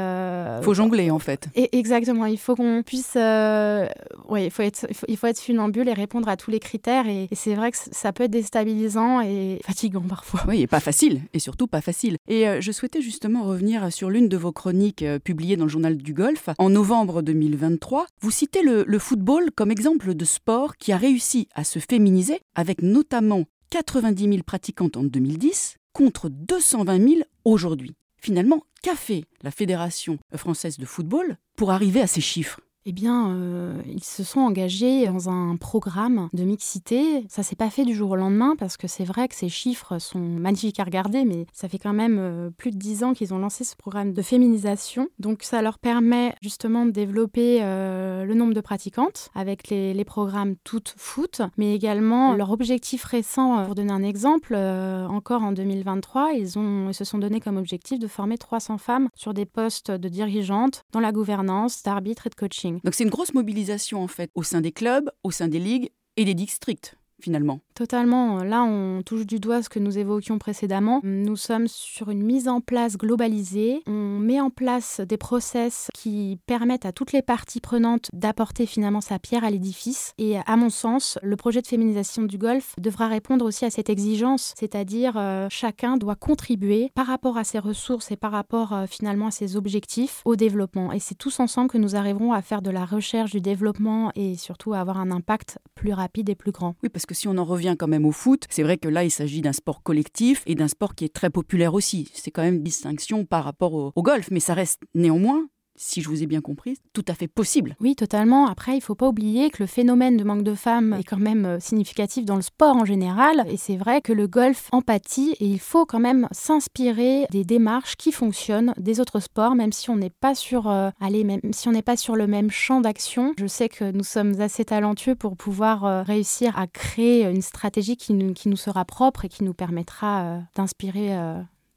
Faut 0.62 0.74
jongler 0.74 1.10
en 1.10 1.18
fait. 1.18 1.48
Et 1.54 1.76
exactement. 1.78 2.26
Il 2.26 2.38
faut 2.38 2.54
qu'on 2.54 2.82
puisse. 2.82 3.16
oui, 3.16 4.44
il 4.44 4.50
faut 4.50 4.62
être, 4.62 4.86
il 5.08 5.16
faut 5.16 5.26
être 5.26 5.40
funambule 5.40 5.88
et 5.88 5.92
répondre 5.92 6.28
à 6.28 6.36
tous 6.40 6.50
les 6.50 6.60
critères. 6.60 7.06
Et, 7.06 7.28
c'est 7.32 7.54
vrai 7.54 7.70
que 7.70 7.76
ça 7.78 8.12
peut 8.12 8.24
être 8.24 8.30
déstabilisant 8.30 9.20
et 9.20 9.60
fatigant 9.64 10.02
parfois. 10.02 10.40
Oui, 10.48 10.62
et 10.62 10.66
pas 10.66 10.80
facile, 10.80 11.22
et 11.32 11.38
surtout 11.38 11.66
pas 11.66 11.80
facile. 11.80 12.16
Et 12.28 12.48
euh, 12.48 12.60
je 12.60 12.72
souhaitais 12.72 13.02
justement 13.02 13.44
revenir 13.44 13.92
sur 13.92 14.10
l'une 14.10 14.28
de 14.28 14.36
vos 14.36 14.52
chroniques 14.52 15.02
euh, 15.02 15.18
publiées 15.18 15.56
dans 15.56 15.64
le 15.64 15.70
journal 15.70 15.96
du 15.96 16.14
golf 16.14 16.48
en 16.58 16.70
novembre 16.70 17.22
2023. 17.22 18.06
Vous 18.20 18.30
citez 18.30 18.62
le, 18.62 18.84
le 18.86 18.98
football 18.98 19.50
comme 19.54 19.70
exemple 19.70 20.14
de 20.14 20.24
sport 20.24 20.76
qui 20.76 20.92
a 20.92 20.96
réussi 20.96 21.48
à 21.54 21.64
se 21.64 21.78
féminiser, 21.78 22.40
avec 22.54 22.82
notamment 22.82 23.44
90 23.70 24.24
000 24.24 24.42
pratiquantes 24.44 24.96
en 24.96 25.04
2010 25.04 25.76
contre 25.92 26.28
220 26.28 27.08
000 27.08 27.20
aujourd'hui. 27.44 27.94
Finalement, 28.20 28.62
qu'a 28.82 28.94
fait 28.94 29.24
la 29.42 29.50
Fédération 29.50 30.18
française 30.34 30.78
de 30.78 30.84
football 30.84 31.36
pour 31.56 31.70
arriver 31.70 32.00
à 32.00 32.06
ces 32.06 32.20
chiffres? 32.20 32.60
Eh 32.90 32.92
bien, 32.92 33.30
euh, 33.30 33.80
ils 33.86 34.02
se 34.02 34.24
sont 34.24 34.40
engagés 34.40 35.06
dans 35.06 35.30
un 35.30 35.54
programme 35.54 36.28
de 36.32 36.42
mixité. 36.42 37.24
Ça 37.28 37.44
s'est 37.44 37.54
pas 37.54 37.70
fait 37.70 37.84
du 37.84 37.94
jour 37.94 38.10
au 38.10 38.16
lendemain 38.16 38.56
parce 38.58 38.76
que 38.76 38.88
c'est 38.88 39.04
vrai 39.04 39.28
que 39.28 39.36
ces 39.36 39.48
chiffres 39.48 40.00
sont 40.00 40.18
magnifiques 40.18 40.80
à 40.80 40.82
regarder, 40.82 41.24
mais 41.24 41.46
ça 41.52 41.68
fait 41.68 41.78
quand 41.78 41.92
même 41.92 42.16
euh, 42.18 42.50
plus 42.50 42.72
de 42.72 42.76
dix 42.76 43.04
ans 43.04 43.12
qu'ils 43.12 43.32
ont 43.32 43.38
lancé 43.38 43.62
ce 43.62 43.76
programme 43.76 44.12
de 44.12 44.22
féminisation. 44.22 45.06
Donc, 45.20 45.44
ça 45.44 45.62
leur 45.62 45.78
permet 45.78 46.34
justement 46.42 46.84
de 46.84 46.90
développer 46.90 47.60
euh, 47.62 48.24
le 48.24 48.34
nombre 48.34 48.54
de 48.54 48.60
pratiquantes 48.60 49.30
avec 49.36 49.68
les, 49.68 50.04
programmes 50.04 50.56
toutes 50.64 50.92
foot, 50.96 51.42
mais 51.56 51.72
également 51.72 52.34
leur 52.34 52.50
objectif 52.50 53.04
récent. 53.04 53.64
Pour 53.66 53.76
donner 53.76 53.92
un 53.92 54.02
exemple, 54.02 54.56
encore 54.56 55.44
en 55.44 55.52
2023, 55.52 56.32
ils, 56.32 56.58
ont, 56.58 56.88
ils 56.88 56.94
se 56.94 57.04
sont 57.04 57.18
donné 57.18 57.38
comme 57.38 57.56
objectif 57.56 58.00
de 58.00 58.08
former 58.08 58.36
300 58.36 58.78
femmes 58.78 59.08
sur 59.14 59.32
des 59.32 59.46
postes 59.46 59.92
de 59.92 60.08
dirigeantes 60.08 60.82
dans 60.90 60.98
la 60.98 61.12
gouvernance, 61.12 61.84
d'arbitre 61.84 62.26
et 62.26 62.30
de 62.30 62.34
coaching. 62.34 62.79
Donc 62.84 62.94
c'est 62.94 63.04
une 63.04 63.10
grosse 63.10 63.34
mobilisation 63.34 64.02
en 64.02 64.08
fait 64.08 64.30
au 64.34 64.42
sein 64.42 64.60
des 64.60 64.72
clubs, 64.72 65.10
au 65.22 65.30
sein 65.30 65.48
des 65.48 65.58
ligues 65.58 65.90
et 66.16 66.24
des 66.24 66.34
districts 66.34 66.96
finalement. 67.20 67.60
Totalement. 67.74 68.42
Là, 68.42 68.62
on 68.62 69.02
touche 69.02 69.26
du 69.26 69.38
doigt 69.38 69.62
ce 69.62 69.68
que 69.68 69.78
nous 69.78 69.98
évoquions 69.98 70.38
précédemment. 70.38 71.00
Nous 71.02 71.36
sommes 71.36 71.68
sur 71.68 72.10
une 72.10 72.22
mise 72.22 72.48
en 72.48 72.60
place 72.60 72.96
globalisée. 72.96 73.82
On 73.86 74.18
met 74.18 74.40
en 74.40 74.50
place 74.50 75.00
des 75.00 75.16
process 75.16 75.88
qui 75.94 76.38
permettent 76.46 76.84
à 76.84 76.92
toutes 76.92 77.12
les 77.12 77.22
parties 77.22 77.60
prenantes 77.60 78.10
d'apporter 78.12 78.66
finalement 78.66 79.00
sa 79.00 79.18
pierre 79.18 79.44
à 79.44 79.50
l'édifice. 79.50 80.12
Et 80.18 80.36
à 80.38 80.56
mon 80.56 80.70
sens, 80.70 81.18
le 81.22 81.36
projet 81.36 81.62
de 81.62 81.66
féminisation 81.66 82.22
du 82.22 82.38
golf 82.38 82.74
devra 82.78 83.08
répondre 83.08 83.44
aussi 83.44 83.64
à 83.64 83.70
cette 83.70 83.88
exigence, 83.88 84.54
c'est-à-dire 84.58 85.14
euh, 85.16 85.46
chacun 85.50 85.96
doit 85.96 86.16
contribuer 86.16 86.90
par 86.94 87.06
rapport 87.06 87.38
à 87.38 87.44
ses 87.44 87.58
ressources 87.58 88.10
et 88.10 88.16
par 88.16 88.32
rapport 88.32 88.72
euh, 88.72 88.86
finalement 88.86 89.28
à 89.28 89.30
ses 89.30 89.56
objectifs 89.56 90.22
au 90.24 90.36
développement. 90.36 90.92
Et 90.92 90.98
c'est 90.98 91.14
tous 91.14 91.40
ensemble 91.40 91.70
que 91.70 91.78
nous 91.78 91.96
arriverons 91.96 92.32
à 92.32 92.42
faire 92.42 92.62
de 92.62 92.70
la 92.70 92.84
recherche, 92.84 93.30
du 93.30 93.40
développement 93.40 94.12
et 94.14 94.36
surtout 94.36 94.72
à 94.72 94.80
avoir 94.80 94.98
un 94.98 95.10
impact 95.10 95.58
plus 95.74 95.92
rapide 95.92 96.28
et 96.28 96.34
plus 96.34 96.52
grand. 96.52 96.74
Oui, 96.82 96.88
parce 96.88 97.06
que 97.06 97.09
si 97.14 97.28
on 97.28 97.38
en 97.38 97.44
revient 97.44 97.76
quand 97.78 97.88
même 97.88 98.06
au 98.06 98.12
foot, 98.12 98.44
c'est 98.50 98.62
vrai 98.62 98.78
que 98.78 98.88
là, 98.88 99.04
il 99.04 99.10
s'agit 99.10 99.40
d'un 99.40 99.52
sport 99.52 99.82
collectif 99.82 100.42
et 100.46 100.54
d'un 100.54 100.68
sport 100.68 100.94
qui 100.94 101.04
est 101.04 101.14
très 101.14 101.30
populaire 101.30 101.74
aussi. 101.74 102.10
C'est 102.14 102.30
quand 102.30 102.42
même 102.42 102.62
distinction 102.62 103.24
par 103.24 103.44
rapport 103.44 103.74
au, 103.74 104.02
golf, 104.02 104.28
mais 104.30 104.40
ça 104.40 104.54
reste 104.54 104.80
néanmoins 104.94 105.46
si 105.80 106.02
je 106.02 106.08
vous 106.08 106.22
ai 106.22 106.26
bien 106.26 106.42
compris, 106.42 106.76
tout 106.92 107.04
à 107.08 107.14
fait 107.14 107.26
possible. 107.26 107.74
Oui, 107.80 107.96
totalement. 107.96 108.46
Après, 108.46 108.72
il 108.72 108.76
ne 108.76 108.82
faut 108.82 108.94
pas 108.94 109.08
oublier 109.08 109.50
que 109.50 109.62
le 109.62 109.66
phénomène 109.66 110.18
de 110.18 110.24
manque 110.24 110.42
de 110.42 110.54
femmes 110.54 110.94
est 110.98 111.04
quand 111.04 111.18
même 111.18 111.46
euh, 111.46 111.58
significatif 111.58 112.26
dans 112.26 112.36
le 112.36 112.42
sport 112.42 112.76
en 112.76 112.84
général. 112.84 113.46
Et 113.48 113.56
c'est 113.56 113.76
vrai 113.76 114.02
que 114.02 114.12
le 114.12 114.26
golf 114.26 114.68
empathie 114.72 115.34
et 115.40 115.46
il 115.46 115.58
faut 115.58 115.86
quand 115.86 115.98
même 115.98 116.28
s'inspirer 116.32 117.26
des 117.30 117.44
démarches 117.44 117.96
qui 117.96 118.12
fonctionnent 118.12 118.74
des 118.76 119.00
autres 119.00 119.20
sports, 119.20 119.54
même 119.54 119.72
si 119.72 119.88
on 119.88 119.96
n'est 119.96 120.10
pas 120.10 120.34
sur, 120.34 120.68
euh, 120.68 120.90
même 121.00 121.40
si 121.52 121.68
on 121.68 121.72
n'est 121.72 121.82
pas 121.82 121.96
sur 121.96 122.14
le 122.14 122.26
même 122.26 122.50
champ 122.50 122.82
d'action. 122.82 123.32
Je 123.38 123.46
sais 123.46 123.70
que 123.70 123.90
nous 123.90 124.04
sommes 124.04 124.38
assez 124.40 124.66
talentueux 124.66 125.14
pour 125.14 125.36
pouvoir 125.36 125.86
euh, 125.86 126.02
réussir 126.02 126.58
à 126.58 126.66
créer 126.66 127.24
une 127.24 127.42
stratégie 127.42 127.96
qui 127.96 128.12
nous 128.12 128.56
sera 128.56 128.84
propre 128.84 129.24
et 129.24 129.28
qui 129.28 129.44
nous 129.44 129.54
permettra 129.54 130.40
d'inspirer 130.54 131.16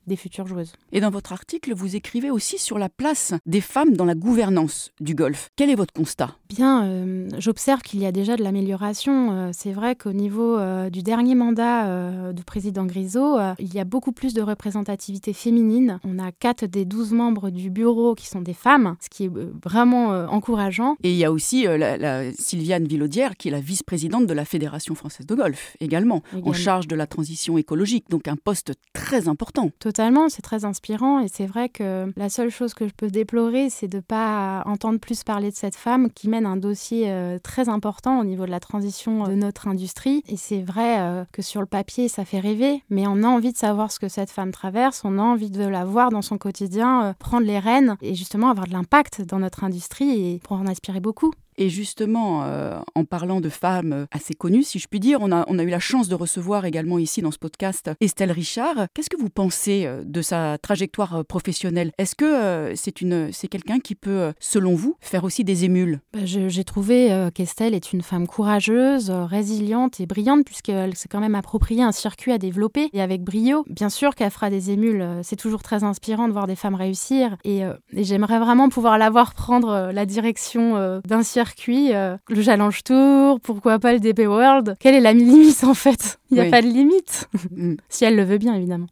des 0.07 0.15
futures 0.15 0.47
joueuses. 0.47 0.73
Et 0.91 0.99
dans 0.99 1.09
votre 1.09 1.33
article, 1.33 1.73
vous 1.73 1.95
écrivez 1.95 2.29
aussi 2.29 2.57
sur 2.57 2.77
la 2.77 2.89
place 2.89 3.33
des 3.45 3.61
femmes 3.61 3.93
dans 3.93 4.05
la 4.05 4.15
gouvernance 4.15 4.91
du 4.99 5.15
golf. 5.15 5.49
Quel 5.55 5.69
est 5.69 5.75
votre 5.75 5.93
constat? 5.93 6.35
Bien, 6.49 6.85
euh, 6.85 7.29
j'observe 7.39 7.81
qu'il 7.81 7.99
y 8.01 8.05
a 8.05 8.11
déjà 8.11 8.35
de 8.35 8.43
l'amélioration. 8.43 9.31
Euh, 9.31 9.49
c'est 9.53 9.71
vrai 9.71 9.95
qu'au 9.95 10.13
niveau 10.13 10.57
euh, 10.57 10.89
du 10.89 11.01
dernier 11.01 11.35
mandat 11.35 12.33
du 12.33 12.43
président 12.43 12.85
Grisot, 12.85 13.37
il 13.59 13.73
y 13.73 13.79
a 13.79 13.83
beaucoup 13.83 14.11
plus 14.11 14.33
de 14.33 14.41
représentativité 14.41 15.33
féminine. 15.33 15.99
On 16.03 16.19
a 16.19 16.31
4 16.31 16.65
des 16.65 16.85
12 16.85 17.13
membres 17.13 17.49
du 17.49 17.69
bureau 17.69 18.15
qui 18.15 18.27
sont 18.27 18.41
des 18.41 18.53
femmes, 18.53 18.95
ce 18.99 19.09
qui 19.09 19.25
est 19.25 19.31
vraiment 19.63 20.09
encourageant. 20.27 20.95
Et 21.03 21.11
il 21.11 21.17
y 21.17 21.25
a 21.25 21.31
aussi 21.31 21.63
la, 21.63 22.31
Sylviane 22.33 22.85
Villaudière, 22.85 23.35
qui 23.37 23.47
est 23.47 23.51
la 23.51 23.59
vice-présidente 23.59 24.27
de 24.27 24.33
la 24.33 24.45
Fédération 24.45 24.95
française 24.95 25.25
de 25.25 25.35
golf, 25.35 25.75
également, 25.79 25.93
également, 25.93 26.23
en 26.43 26.53
charge 26.53 26.87
de 26.87 26.95
la 26.95 27.07
transition 27.07 27.57
écologique, 27.57 28.09
donc 28.09 28.27
un 28.27 28.35
poste 28.35 28.73
très 28.93 29.27
important 29.27 29.69
totalement, 29.79 29.92
c'est 30.29 30.41
très 30.41 30.65
inspirant 30.65 31.19
et 31.19 31.27
c'est 31.27 31.45
vrai 31.45 31.69
que 31.69 32.11
la 32.15 32.29
seule 32.29 32.49
chose 32.49 32.73
que 32.73 32.87
je 32.87 32.93
peux 32.93 33.09
déplorer, 33.09 33.69
c'est 33.69 33.87
de 33.87 33.97
ne 33.97 34.01
pas 34.01 34.63
entendre 34.65 34.99
plus 34.99 35.23
parler 35.23 35.51
de 35.51 35.55
cette 35.55 35.75
femme 35.75 36.09
qui 36.11 36.29
mène 36.29 36.45
un 36.45 36.57
dossier 36.57 37.05
euh, 37.09 37.39
très 37.39 37.69
important 37.69 38.19
au 38.19 38.23
niveau 38.23 38.45
de 38.45 38.51
la 38.51 38.59
transition 38.59 39.23
de 39.27 39.33
notre 39.33 39.67
industrie. 39.67 40.23
Et 40.27 40.37
c'est 40.37 40.61
vrai 40.61 40.99
euh, 40.99 41.25
que 41.31 41.41
sur 41.41 41.61
le 41.61 41.67
papier, 41.67 42.07
ça 42.07 42.25
fait 42.25 42.39
rêver, 42.39 42.83
mais 42.89 43.05
on 43.07 43.23
a 43.23 43.27
envie 43.27 43.51
de 43.51 43.57
savoir 43.57 43.91
ce 43.91 43.99
que 43.99 44.07
cette 44.07 44.31
femme 44.31 44.51
traverse, 44.51 45.01
on 45.03 45.17
a 45.17 45.21
envie 45.21 45.51
de 45.51 45.65
la 45.65 45.85
voir 45.85 46.09
dans 46.09 46.21
son 46.21 46.37
quotidien, 46.37 47.05
euh, 47.05 47.13
prendre 47.17 47.45
les 47.45 47.59
rênes 47.59 47.95
et 48.01 48.15
justement 48.15 48.49
avoir 48.49 48.67
de 48.67 48.73
l'impact 48.73 49.21
dans 49.21 49.39
notre 49.39 49.63
industrie 49.63 50.33
et 50.33 50.39
pour 50.39 50.57
en 50.57 50.67
inspirer 50.67 50.99
beaucoup. 50.99 51.33
Et 51.57 51.69
justement, 51.69 52.43
euh, 52.43 52.79
en 52.95 53.05
parlant 53.05 53.41
de 53.41 53.49
femmes 53.49 54.07
assez 54.11 54.33
connues, 54.33 54.63
si 54.63 54.79
je 54.79 54.87
puis 54.87 54.99
dire, 54.99 55.19
on 55.21 55.31
a, 55.31 55.63
eu 55.63 55.69
la 55.69 55.79
chance 55.79 56.09
de 56.09 56.15
recevoir 56.15 56.65
également 56.65 56.99
ici 56.99 57.21
dans 57.21 57.31
ce 57.31 57.37
podcast 57.37 57.91
Estelle 58.01 58.31
Richard. 58.31 58.87
Qu'est-ce 58.93 59.09
que 59.09 59.17
vous 59.19 59.29
pensez 59.29 59.85
euh, 59.85 60.03
de 60.05 60.21
sa 60.21 60.57
trajectoire 60.57 61.17
euh, 61.17 61.23
professionnelle? 61.23 61.91
Est-ce 61.97 62.15
que 62.15 62.73
c'est 62.75 63.01
une, 63.01 63.31
c'est 63.31 63.47
quelqu'un 63.47 63.79
qui 63.79 63.95
peut, 63.95 64.33
selon 64.39 64.75
vous, 64.75 64.97
faire 64.99 65.23
aussi 65.23 65.43
des 65.43 65.65
émules? 65.65 66.01
Bah, 66.13 66.25
J'ai 66.25 66.63
trouvé 66.63 67.29
qu'Estelle 67.33 67.73
est 67.73 67.93
une 67.93 68.01
femme 68.01 68.27
courageuse, 68.27 69.09
résiliente 69.09 69.99
et 69.99 70.05
brillante, 70.05 70.45
puisqu'elle 70.45 70.95
s'est 70.95 71.07
quand 71.07 71.19
même 71.19 71.35
approprié 71.35 71.83
un 71.83 71.91
circuit 71.91 72.31
à 72.31 72.37
développer 72.37 72.89
et 72.93 73.01
avec 73.01 73.23
brio. 73.23 73.63
Bien 73.69 73.89
sûr 73.89 74.15
qu'elle 74.15 74.31
fera 74.31 74.49
des 74.49 74.71
émules, 74.71 75.05
c'est 75.23 75.35
toujours 75.35 75.63
très 75.63 75.83
inspirant 75.83 76.27
de 76.27 76.33
voir 76.33 76.47
des 76.47 76.55
femmes 76.55 76.75
réussir 76.75 77.37
et, 77.43 77.61
et 77.93 78.03
j'aimerais 78.03 78.39
vraiment 78.39 78.69
pouvoir 78.69 78.97
la 78.97 79.09
voir 79.09 79.33
prendre 79.33 79.91
la 79.93 80.05
direction 80.05 81.01
d'un 81.05 81.23
circuit 81.23 81.42
circuit, 81.43 81.93
euh, 81.93 82.15
le 82.29 82.41
Challenge 82.41 82.83
Tour, 82.83 83.39
pourquoi 83.41 83.77
pas 83.77 83.91
le 83.91 83.99
DP 83.99 84.19
World 84.19 84.75
Quelle 84.79 84.95
est 84.95 85.01
la 85.01 85.11
limite 85.11 85.63
en 85.65 85.73
fait? 85.73 86.17
Il 86.31 86.35
n'y 86.35 86.39
a 86.39 86.49
pas 86.49 86.61
de 86.61 86.67
limite. 86.67 87.27
Mm. 87.51 87.75
si 87.89 88.05
elle 88.05 88.15
le 88.15 88.23
veut 88.23 88.37
bien, 88.37 88.53
évidemment. 88.55 88.87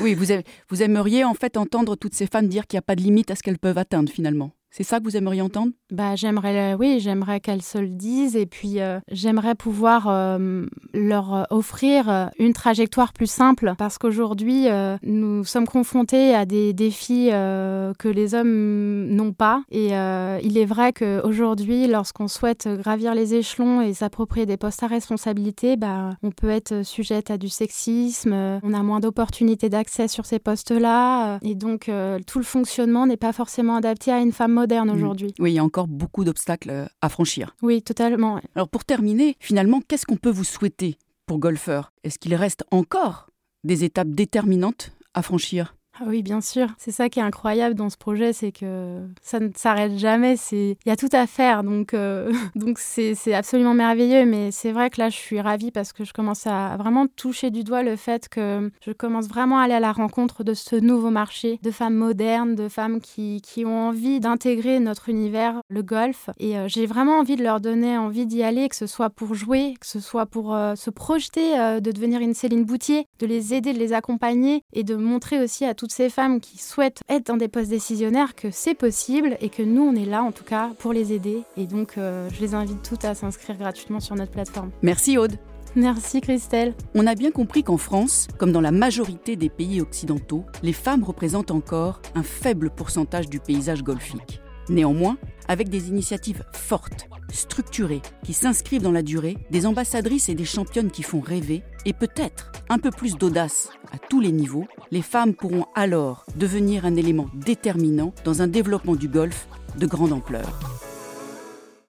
oui, 0.00 0.12
vous, 0.14 0.26
vous 0.68 0.82
aimeriez 0.82 1.24
en 1.24 1.32
fait 1.32 1.56
entendre 1.56 1.96
toutes 1.96 2.14
ces 2.14 2.26
femmes 2.26 2.48
dire 2.48 2.66
qu'il 2.66 2.76
n'y 2.76 2.80
a 2.80 2.82
pas 2.82 2.94
de 2.94 3.00
limite 3.00 3.30
à 3.30 3.36
ce 3.36 3.42
qu'elles 3.42 3.58
peuvent 3.58 3.78
atteindre 3.78 4.12
finalement. 4.12 4.50
C'est 4.70 4.82
ça 4.82 4.98
que 4.98 5.04
vous 5.04 5.16
aimeriez 5.16 5.40
entendre? 5.40 5.72
Bah 5.94 6.16
j'aimerais, 6.16 6.74
oui, 6.74 6.98
j'aimerais 6.98 7.38
qu'elles 7.38 7.62
se 7.62 7.78
le 7.78 7.86
disent 7.86 8.34
et 8.34 8.46
puis 8.46 8.80
euh, 8.80 8.98
j'aimerais 9.12 9.54
pouvoir 9.54 10.08
euh, 10.08 10.66
leur 10.92 11.46
offrir 11.50 12.08
euh, 12.08 12.26
une 12.40 12.52
trajectoire 12.52 13.12
plus 13.12 13.30
simple 13.30 13.74
parce 13.78 13.98
qu'aujourd'hui 13.98 14.66
nous 15.04 15.44
sommes 15.44 15.68
confrontés 15.68 16.34
à 16.34 16.46
des 16.46 16.72
défis 16.72 17.28
que 17.30 18.08
les 18.08 18.34
hommes 18.34 19.06
n'ont 19.10 19.32
pas 19.32 19.62
et 19.70 19.90
il 19.90 20.58
est 20.58 20.64
vrai 20.64 20.92
qu'aujourd'hui 20.92 21.86
lorsqu'on 21.86 22.28
souhaite 22.28 22.68
gravir 22.68 23.14
les 23.14 23.34
échelons 23.34 23.80
et 23.80 23.94
s'approprier 23.94 24.46
des 24.46 24.56
postes 24.56 24.82
à 24.82 24.86
responsabilité, 24.86 25.76
bah 25.76 26.16
on 26.22 26.30
peut 26.30 26.50
être 26.50 26.84
sujette 26.84 27.30
à 27.30 27.38
du 27.38 27.48
sexisme, 27.48 28.32
on 28.62 28.74
a 28.74 28.82
moins 28.82 29.00
d'opportunités 29.00 29.68
d'accès 29.68 30.08
sur 30.08 30.26
ces 30.26 30.38
postes-là 30.38 31.38
et 31.42 31.54
donc 31.54 31.90
tout 32.26 32.38
le 32.38 32.44
fonctionnement 32.44 33.06
n'est 33.06 33.16
pas 33.16 33.32
forcément 33.32 33.76
adapté 33.76 34.10
à 34.10 34.20
une 34.20 34.32
femme 34.32 34.52
moderne 34.52 34.90
mm. 34.90 34.94
aujourd'hui. 34.94 35.34
Oui, 35.38 35.52
il 35.52 35.54
y 35.54 35.58
a 35.58 35.64
encore 35.64 35.83
beaucoup 35.86 36.24
d'obstacles 36.24 36.70
euh, 36.70 36.86
à 37.00 37.08
franchir. 37.08 37.54
Oui, 37.62 37.82
totalement. 37.82 38.40
Alors 38.54 38.68
pour 38.68 38.84
terminer, 38.84 39.36
finalement, 39.40 39.80
qu'est-ce 39.80 40.06
qu'on 40.06 40.16
peut 40.16 40.30
vous 40.30 40.44
souhaiter 40.44 40.98
pour 41.26 41.38
golfeur? 41.38 41.92
Est-ce 42.02 42.18
qu'il 42.18 42.34
reste 42.34 42.64
encore 42.70 43.30
des 43.64 43.84
étapes 43.84 44.10
déterminantes 44.10 44.92
à 45.14 45.22
franchir? 45.22 45.74
Ah 46.00 46.04
oui, 46.08 46.22
bien 46.22 46.40
sûr. 46.40 46.66
C'est 46.76 46.90
ça 46.90 47.08
qui 47.08 47.20
est 47.20 47.22
incroyable 47.22 47.76
dans 47.76 47.88
ce 47.88 47.96
projet, 47.96 48.32
c'est 48.32 48.50
que 48.50 48.98
ça 49.22 49.38
ne 49.38 49.50
s'arrête 49.54 49.96
jamais. 49.96 50.36
C'est 50.36 50.76
il 50.84 50.88
y 50.88 50.90
a 50.90 50.96
tout 50.96 51.08
à 51.12 51.28
faire, 51.28 51.62
donc 51.62 51.94
euh, 51.94 52.32
donc 52.56 52.78
c'est 52.80 53.14
absolument 53.32 53.74
merveilleux. 53.74 54.26
Mais 54.26 54.50
c'est 54.50 54.72
vrai 54.72 54.90
que 54.90 55.00
là, 55.00 55.08
je 55.08 55.16
suis 55.16 55.40
ravie 55.40 55.70
parce 55.70 55.92
que 55.92 56.04
je 56.04 56.12
commence 56.12 56.48
à 56.48 56.76
vraiment 56.76 57.06
toucher 57.06 57.50
du 57.50 57.62
doigt 57.62 57.84
le 57.84 57.94
fait 57.94 58.28
que 58.28 58.72
je 58.84 58.90
commence 58.90 59.28
vraiment 59.28 59.60
à 59.60 59.64
aller 59.64 59.74
à 59.74 59.80
la 59.80 59.92
rencontre 59.92 60.42
de 60.42 60.52
ce 60.52 60.74
nouveau 60.74 61.10
marché 61.10 61.60
de 61.62 61.70
femmes 61.70 61.94
modernes, 61.94 62.56
de 62.56 62.68
femmes 62.68 63.00
qui, 63.00 63.40
qui 63.42 63.64
ont 63.64 63.88
envie 63.88 64.18
d'intégrer 64.18 64.80
notre 64.80 65.08
univers, 65.08 65.60
le 65.68 65.82
golf. 65.82 66.28
Et 66.40 66.58
euh, 66.58 66.66
j'ai 66.66 66.86
vraiment 66.86 67.20
envie 67.20 67.36
de 67.36 67.44
leur 67.44 67.60
donner 67.60 67.96
envie 67.96 68.26
d'y 68.26 68.42
aller, 68.42 68.68
que 68.68 68.76
ce 68.76 68.88
soit 68.88 69.10
pour 69.10 69.34
jouer, 69.34 69.74
que 69.80 69.86
ce 69.86 70.00
soit 70.00 70.26
pour 70.26 70.56
euh, 70.56 70.74
se 70.74 70.90
projeter, 70.90 71.80
de 71.80 71.92
devenir 71.92 72.20
une 72.20 72.34
Céline 72.34 72.64
Boutier, 72.64 73.06
de 73.20 73.26
les 73.26 73.54
aider, 73.54 73.72
de 73.72 73.78
les 73.78 73.92
accompagner 73.92 74.62
et 74.72 74.82
de 74.82 74.96
montrer 74.96 75.40
aussi 75.40 75.64
à 75.64 75.74
toutes 75.84 75.92
ces 75.92 76.08
femmes 76.08 76.40
qui 76.40 76.56
souhaitent 76.56 77.02
être 77.10 77.26
dans 77.26 77.36
des 77.36 77.46
postes 77.46 77.68
décisionnaires 77.68 78.34
que 78.34 78.50
c'est 78.50 78.72
possible 78.72 79.36
et 79.42 79.50
que 79.50 79.62
nous, 79.62 79.82
on 79.82 79.94
est 79.94 80.06
là 80.06 80.22
en 80.22 80.32
tout 80.32 80.42
cas 80.42 80.70
pour 80.78 80.94
les 80.94 81.12
aider. 81.12 81.42
Et 81.58 81.66
donc, 81.66 81.98
euh, 81.98 82.26
je 82.32 82.40
les 82.40 82.54
invite 82.54 82.80
toutes 82.82 83.04
à 83.04 83.14
s'inscrire 83.14 83.58
gratuitement 83.58 84.00
sur 84.00 84.16
notre 84.16 84.32
plateforme. 84.32 84.70
Merci 84.80 85.18
Aude. 85.18 85.36
Merci 85.76 86.22
Christelle. 86.22 86.72
On 86.94 87.06
a 87.06 87.14
bien 87.14 87.30
compris 87.30 87.62
qu'en 87.62 87.76
France, 87.76 88.28
comme 88.38 88.50
dans 88.50 88.62
la 88.62 88.70
majorité 88.70 89.36
des 89.36 89.50
pays 89.50 89.82
occidentaux, 89.82 90.46
les 90.62 90.72
femmes 90.72 91.04
représentent 91.04 91.50
encore 91.50 92.00
un 92.14 92.22
faible 92.22 92.70
pourcentage 92.70 93.28
du 93.28 93.38
paysage 93.38 93.82
golfique. 93.82 94.40
Néanmoins, 94.70 95.18
avec 95.48 95.68
des 95.68 95.88
initiatives 95.88 96.44
fortes, 96.52 97.08
structurées, 97.32 98.02
qui 98.22 98.32
s'inscrivent 98.32 98.82
dans 98.82 98.92
la 98.92 99.02
durée, 99.02 99.36
des 99.50 99.66
ambassadrices 99.66 100.28
et 100.28 100.34
des 100.34 100.44
championnes 100.44 100.90
qui 100.90 101.02
font 101.02 101.20
rêver, 101.20 101.62
et 101.84 101.92
peut-être 101.92 102.52
un 102.68 102.78
peu 102.78 102.90
plus 102.90 103.16
d'audace 103.16 103.70
à 103.92 103.98
tous 103.98 104.20
les 104.20 104.32
niveaux, 104.32 104.66
les 104.90 105.02
femmes 105.02 105.34
pourront 105.34 105.66
alors 105.74 106.24
devenir 106.36 106.86
un 106.86 106.96
élément 106.96 107.28
déterminant 107.34 108.14
dans 108.24 108.42
un 108.42 108.46
développement 108.46 108.96
du 108.96 109.08
golf 109.08 109.48
de 109.78 109.86
grande 109.86 110.12
ampleur. 110.12 110.93